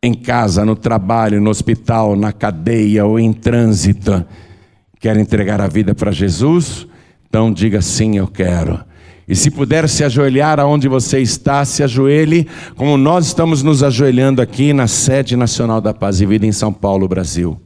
em 0.00 0.14
casa, 0.14 0.64
no 0.64 0.76
trabalho, 0.76 1.40
no 1.40 1.50
hospital, 1.50 2.14
na 2.14 2.32
cadeia 2.32 3.04
ou 3.04 3.18
em 3.18 3.32
trânsito, 3.32 4.24
quer 5.00 5.16
entregar 5.16 5.60
a 5.60 5.66
vida 5.66 5.92
para 5.92 6.12
Jesus? 6.12 6.86
Então 7.28 7.52
diga 7.52 7.82
sim, 7.82 8.16
eu 8.16 8.28
quero. 8.28 8.85
E 9.28 9.34
se 9.34 9.50
puder 9.50 9.88
se 9.88 10.04
ajoelhar 10.04 10.60
aonde 10.60 10.86
você 10.86 11.20
está, 11.20 11.64
se 11.64 11.82
ajoelhe, 11.82 12.46
como 12.76 12.96
nós 12.96 13.26
estamos 13.26 13.62
nos 13.62 13.82
ajoelhando 13.82 14.40
aqui 14.40 14.72
na 14.72 14.86
sede 14.86 15.34
nacional 15.34 15.80
da 15.80 15.92
Paz 15.92 16.20
e 16.20 16.26
Vida 16.26 16.46
em 16.46 16.52
São 16.52 16.72
Paulo, 16.72 17.08
Brasil. 17.08 17.60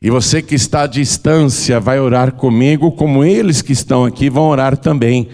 E 0.00 0.10
você 0.10 0.42
que 0.42 0.56
está 0.56 0.82
à 0.82 0.86
distância 0.88 1.78
vai 1.78 2.00
orar 2.00 2.32
comigo, 2.32 2.90
como 2.90 3.22
eles 3.22 3.62
que 3.62 3.72
estão 3.72 4.04
aqui 4.04 4.28
vão 4.28 4.48
orar 4.48 4.76
também, 4.76 5.28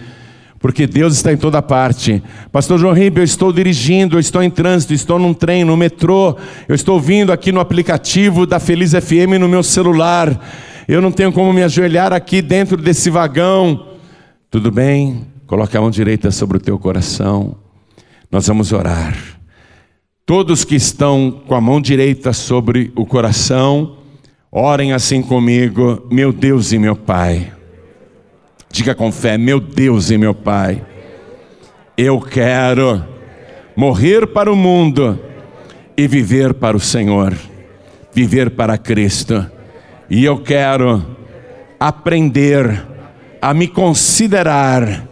porque 0.59 0.85
Deus 0.85 1.15
está 1.15 1.33
em 1.33 1.37
toda 1.37 1.59
parte. 1.59 2.21
Pastor 2.51 2.77
João 2.77 2.93
Ribeiro, 2.93 3.21
eu 3.21 3.23
estou 3.23 3.51
dirigindo, 3.51 4.15
eu 4.15 4.19
estou 4.19 4.43
em 4.43 4.49
trânsito, 4.51 4.93
estou 4.93 5.17
num 5.17 5.33
trem, 5.33 5.63
no 5.63 5.75
metrô, 5.75 6.37
eu 6.67 6.75
estou 6.75 6.99
vindo 6.99 7.31
aqui 7.31 7.51
no 7.51 7.59
aplicativo 7.59 8.45
da 8.45 8.59
Feliz 8.59 8.91
FM 8.91 9.39
no 9.39 9.49
meu 9.49 9.63
celular. 9.63 10.39
Eu 10.87 11.01
não 11.01 11.11
tenho 11.11 11.31
como 11.31 11.51
me 11.51 11.63
ajoelhar 11.63 12.13
aqui 12.13 12.39
dentro 12.39 12.77
desse 12.77 13.09
vagão. 13.09 13.88
Tudo 14.49 14.71
bem? 14.71 15.27
Coloque 15.45 15.77
a 15.77 15.81
mão 15.81 15.91
direita 15.91 16.31
sobre 16.31 16.57
o 16.57 16.61
teu 16.61 16.77
coração. 16.79 17.55
Nós 18.31 18.47
vamos 18.47 18.71
orar. 18.71 19.17
Todos 20.25 20.63
que 20.63 20.75
estão 20.75 21.43
com 21.47 21.55
a 21.55 21.61
mão 21.61 21.81
direita 21.81 22.33
sobre 22.33 22.91
o 22.95 23.05
coração, 23.05 23.99
Orem 24.51 24.93
assim 24.93 25.21
comigo, 25.21 26.07
meu 26.09 26.33
Deus 26.33 26.71
e 26.71 26.79
meu 26.79 26.95
Pai. 26.95 27.53
Diga 28.71 28.95
com 28.95 29.11
fé, 29.11 29.37
meu 29.37 29.59
Deus 29.59 30.09
e 30.09 30.17
meu 30.17 30.33
Pai. 30.33 30.83
Eu 31.95 32.19
quero 32.19 33.05
morrer 33.75 34.25
para 34.25 34.51
o 34.51 34.55
mundo 34.55 35.19
e 35.95 36.07
viver 36.07 36.55
para 36.55 36.75
o 36.75 36.79
Senhor, 36.79 37.37
viver 38.11 38.49
para 38.49 38.75
Cristo. 38.75 39.45
E 40.09 40.25
eu 40.25 40.39
quero 40.39 41.05
aprender 41.79 42.87
a 43.41 43.53
me 43.53 43.67
considerar 43.67 45.07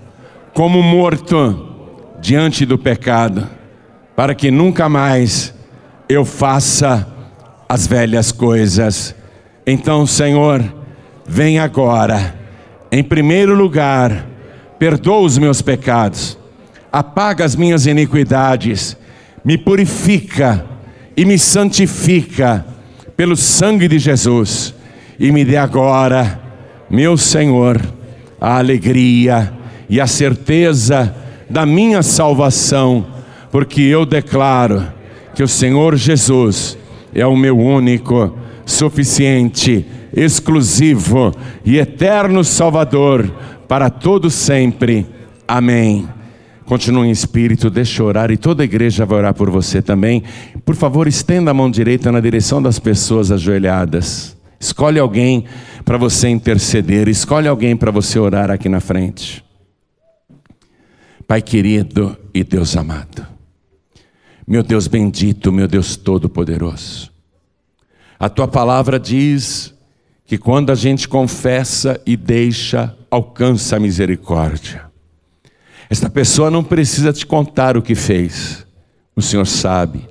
como 0.53 0.81
morto 0.81 1.65
diante 2.19 2.65
do 2.65 2.77
pecado, 2.77 3.47
para 4.15 4.33
que 4.33 4.49
nunca 4.49 4.89
mais 4.89 5.53
eu 6.09 6.25
faça 6.25 7.07
as 7.69 7.85
velhas 7.85 8.31
coisas. 8.31 9.15
Então, 9.65 10.05
Senhor, 10.07 10.63
vem 11.27 11.59
agora, 11.59 12.35
em 12.91 13.03
primeiro 13.03 13.53
lugar, 13.53 14.25
perdoa 14.79 15.19
os 15.19 15.37
meus 15.37 15.61
pecados, 15.61 16.37
apaga 16.91 17.45
as 17.45 17.55
minhas 17.55 17.85
iniquidades, 17.85 18.97
me 19.43 19.57
purifica 19.57 20.65
e 21.15 21.25
me 21.25 21.37
santifica 21.37 22.65
pelo 23.15 23.35
sangue 23.35 23.87
de 23.87 23.99
Jesus, 23.99 24.73
e 25.19 25.31
me 25.31 25.43
dê 25.43 25.57
agora, 25.57 26.39
meu 26.89 27.17
Senhor, 27.17 27.81
a 28.39 28.57
alegria 28.57 29.53
e 29.89 29.99
a 30.01 30.07
certeza 30.07 31.15
da 31.49 31.65
minha 31.65 32.03
salvação, 32.03 33.05
porque 33.51 33.81
eu 33.81 34.05
declaro 34.05 34.87
que 35.33 35.43
o 35.43 35.47
Senhor 35.47 35.95
Jesus 35.95 36.77
é 37.13 37.25
o 37.25 37.35
meu 37.35 37.57
único 37.57 38.37
suficiente, 38.65 39.85
exclusivo 40.13 41.31
e 41.63 41.77
eterno 41.77 42.43
Salvador 42.43 43.31
para 43.67 43.89
todo 43.89 44.29
sempre. 44.29 45.05
Amém. 45.47 46.07
Continue 46.65 47.07
em 47.07 47.11
espírito, 47.11 47.69
deixe 47.69 48.03
orar 48.03 48.29
e 48.29 48.35
toda 48.35 48.61
a 48.61 48.65
igreja 48.65 49.05
vai 49.05 49.19
orar 49.19 49.33
por 49.33 49.49
você 49.49 49.81
também. 49.81 50.21
Por 50.65 50.75
favor, 50.75 51.07
estenda 51.07 51.51
a 51.51 51.53
mão 51.53 51.71
direita 51.71 52.11
na 52.11 52.19
direção 52.19 52.61
das 52.61 52.77
pessoas 52.77 53.31
ajoelhadas. 53.31 54.35
Escolhe 54.59 54.99
alguém 54.99 55.45
para 55.87 55.97
você 55.97 56.27
interceder, 56.27 57.07
escolhe 57.07 57.47
alguém 57.47 57.73
para 57.73 57.91
você 57.91 58.19
orar 58.19 58.51
aqui 58.51 58.67
na 58.67 58.81
frente. 58.81 59.41
Pai 61.25 61.41
querido 61.41 62.17
e 62.33 62.43
Deus 62.43 62.75
amado, 62.75 63.25
meu 64.45 64.63
Deus 64.63 64.85
bendito, 64.85 65.49
meu 65.49 65.65
Deus 65.65 65.95
todo-poderoso. 65.95 67.09
A 68.19 68.27
tua 68.27 68.49
palavra 68.49 68.99
diz 68.99 69.73
que 70.25 70.37
quando 70.37 70.73
a 70.73 70.75
gente 70.75 71.07
confessa 71.07 72.01
e 72.05 72.17
deixa, 72.17 72.93
alcança 73.09 73.77
a 73.77 73.79
misericórdia. 73.79 74.91
Esta 75.89 76.09
pessoa 76.09 76.51
não 76.51 76.65
precisa 76.65 77.13
te 77.13 77.25
contar 77.25 77.77
o 77.77 77.81
que 77.81 77.95
fez, 77.95 78.67
o 79.15 79.21
Senhor 79.21 79.45
sabe. 79.45 80.05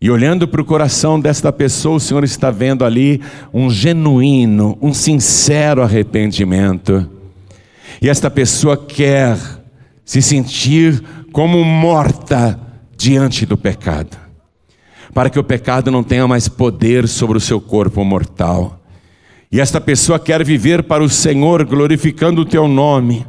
E 0.00 0.10
olhando 0.10 0.46
para 0.46 0.60
o 0.60 0.64
coração 0.64 1.18
desta 1.18 1.52
pessoa, 1.52 1.96
o 1.96 2.00
Senhor 2.00 2.22
está 2.22 2.50
vendo 2.50 2.84
ali 2.84 3.20
um 3.52 3.70
genuíno, 3.70 4.76
um 4.80 4.92
sincero 4.92 5.82
arrependimento. 5.82 7.08
E 8.00 8.08
esta 8.08 8.30
pessoa 8.30 8.76
quer 8.76 9.38
se 10.04 10.20
sentir 10.20 11.02
como 11.32 11.64
morta 11.64 12.58
diante 12.96 13.46
do 13.46 13.56
pecado 13.56 14.26
para 15.16 15.30
que 15.30 15.38
o 15.38 15.44
pecado 15.44 15.90
não 15.90 16.02
tenha 16.02 16.28
mais 16.28 16.46
poder 16.46 17.08
sobre 17.08 17.38
o 17.38 17.40
seu 17.40 17.58
corpo 17.58 18.04
mortal. 18.04 18.78
E 19.50 19.58
esta 19.58 19.80
pessoa 19.80 20.18
quer 20.18 20.44
viver 20.44 20.82
para 20.82 21.02
o 21.02 21.08
Senhor, 21.08 21.64
glorificando 21.64 22.42
o 22.42 22.44
teu 22.44 22.68
nome. 22.68 23.26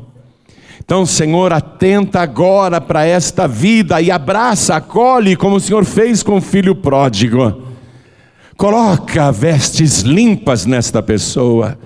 Então, 0.88 1.06
Senhor, 1.06 1.52
atenta 1.52 2.22
agora 2.22 2.80
para 2.80 3.06
esta 3.06 3.46
vida 3.46 4.02
e 4.02 4.10
abraça, 4.10 4.78
acolhe, 4.78 5.36
como 5.36 5.58
o 5.58 5.60
Senhor 5.60 5.84
fez 5.84 6.24
com 6.24 6.38
o 6.38 6.42
filho 6.42 6.74
pródigo. 6.74 7.62
Coloca 8.56 9.30
vestes 9.30 10.00
limpas 10.00 10.66
nesta 10.66 11.04
pessoa. 11.04 11.78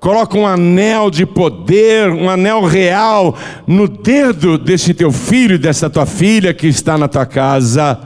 Coloca 0.00 0.36
um 0.36 0.44
anel 0.44 1.12
de 1.12 1.24
poder, 1.24 2.10
um 2.10 2.28
anel 2.28 2.64
real 2.64 3.38
no 3.68 3.86
dedo 3.86 4.58
deste 4.58 4.92
teu 4.92 5.12
filho, 5.12 5.56
desta 5.56 5.88
tua 5.88 6.04
filha 6.04 6.52
que 6.52 6.66
está 6.66 6.98
na 6.98 7.06
tua 7.06 7.26
casa 7.26 8.00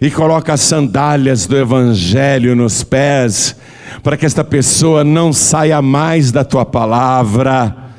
e 0.00 0.12
coloca 0.12 0.52
as 0.52 0.60
sandálias 0.60 1.48
do 1.48 1.58
Evangelho 1.58 2.54
nos 2.54 2.84
pés, 2.84 3.56
para 4.00 4.16
que 4.16 4.24
esta 4.24 4.44
pessoa 4.44 5.02
não 5.02 5.32
saia 5.32 5.82
mais 5.82 6.30
da 6.30 6.44
tua 6.44 6.64
palavra. 6.64 7.89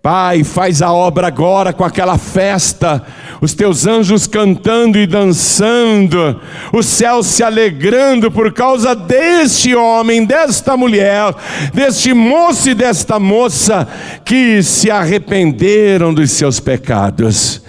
Pai, 0.00 0.44
faz 0.44 0.80
a 0.80 0.92
obra 0.92 1.26
agora 1.26 1.72
com 1.72 1.82
aquela 1.84 2.16
festa, 2.16 3.04
os 3.40 3.52
teus 3.52 3.84
anjos 3.84 4.28
cantando 4.28 4.96
e 4.96 5.06
dançando, 5.06 6.40
o 6.72 6.82
céu 6.84 7.22
se 7.22 7.42
alegrando 7.42 8.30
por 8.30 8.52
causa 8.52 8.94
deste 8.94 9.74
homem, 9.74 10.24
desta 10.24 10.76
mulher, 10.76 11.34
deste 11.74 12.14
moço 12.14 12.70
e 12.70 12.74
desta 12.74 13.18
moça 13.18 13.88
que 14.24 14.62
se 14.62 14.88
arrependeram 14.88 16.14
dos 16.14 16.30
seus 16.30 16.60
pecados. 16.60 17.60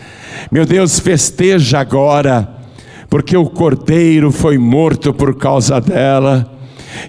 Meu 0.52 0.66
Deus, 0.66 1.00
festeja 1.00 1.80
agora 1.80 2.48
porque 3.10 3.36
o 3.36 3.50
cordeiro 3.50 4.32
foi 4.32 4.58
morto 4.58 5.12
por 5.12 5.36
causa 5.36 5.82
dela. 5.82 6.59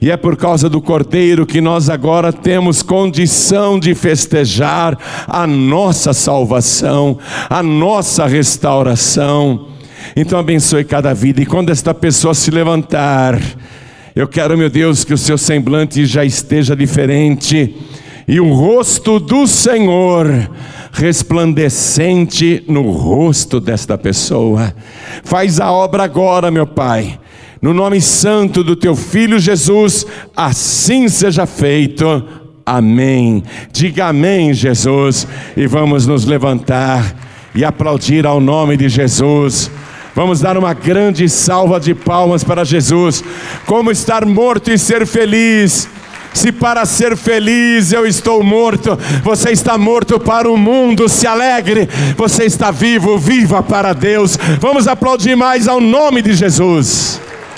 E 0.01 0.11
é 0.11 0.16
por 0.16 0.36
causa 0.36 0.68
do 0.68 0.80
Cordeiro 0.80 1.47
que 1.47 1.61
nós 1.61 1.88
agora 1.88 2.32
temos 2.32 2.82
condição 2.82 3.78
de 3.78 3.95
festejar 3.95 4.99
a 5.26 5.47
nossa 5.47 6.12
salvação, 6.12 7.18
a 7.49 7.62
nossa 7.62 8.26
restauração. 8.26 9.68
Então 10.16 10.38
abençoe 10.38 10.84
cada 10.84 11.14
vida, 11.14 11.41
e 11.43 11.47
quando 11.47 11.70
esta 11.70 11.93
pessoa 11.95 12.34
se 12.34 12.51
levantar, 12.51 13.41
eu 14.14 14.26
quero, 14.26 14.57
meu 14.57 14.70
Deus, 14.70 15.05
que 15.05 15.14
o 15.14 15.18
seu 15.18 15.38
semblante 15.38 16.05
já 16.07 16.24
esteja 16.24 16.74
diferente, 16.74 17.76
e 18.26 18.41
o 18.41 18.53
rosto 18.53 19.18
do 19.18 19.47
Senhor 19.47 20.51
resplandecente 20.93 22.64
no 22.68 22.91
rosto 22.91 23.61
desta 23.61 23.97
pessoa. 23.97 24.74
Faz 25.22 25.61
a 25.61 25.70
obra 25.70 26.05
agora, 26.05 26.51
meu 26.51 26.66
Pai. 26.66 27.18
No 27.61 27.74
nome 27.74 28.00
santo 28.00 28.64
do 28.64 28.74
teu 28.74 28.96
filho 28.96 29.38
Jesus, 29.38 30.06
assim 30.34 31.08
seja 31.08 31.44
feito. 31.44 32.24
Amém. 32.64 33.42
Diga 33.70 34.06
amém, 34.06 34.54
Jesus, 34.54 35.26
e 35.54 35.66
vamos 35.66 36.06
nos 36.06 36.24
levantar 36.24 37.14
e 37.54 37.62
aplaudir 37.62 38.26
ao 38.26 38.40
nome 38.40 38.78
de 38.78 38.88
Jesus. 38.88 39.70
Vamos 40.14 40.40
dar 40.40 40.56
uma 40.56 40.72
grande 40.72 41.28
salva 41.28 41.78
de 41.78 41.94
palmas 41.94 42.42
para 42.42 42.64
Jesus. 42.64 43.22
Como 43.66 43.90
estar 43.90 44.24
morto 44.24 44.70
e 44.70 44.78
ser 44.78 45.06
feliz. 45.06 45.86
Se 46.32 46.52
para 46.52 46.86
ser 46.86 47.16
feliz 47.16 47.92
eu 47.92 48.06
estou 48.06 48.42
morto, 48.42 48.96
você 49.22 49.50
está 49.50 49.76
morto 49.76 50.18
para 50.18 50.48
o 50.48 50.56
mundo, 50.56 51.08
se 51.08 51.26
alegre. 51.26 51.88
Você 52.16 52.44
está 52.44 52.70
vivo, 52.70 53.18
viva 53.18 53.62
para 53.62 53.92
Deus. 53.92 54.38
Vamos 54.61 54.88
aplaudir 54.88 55.36
mais 55.36 55.68
ao 55.68 55.80
nome 55.80 56.22
de 56.22 56.32
Jesus. 56.32 57.20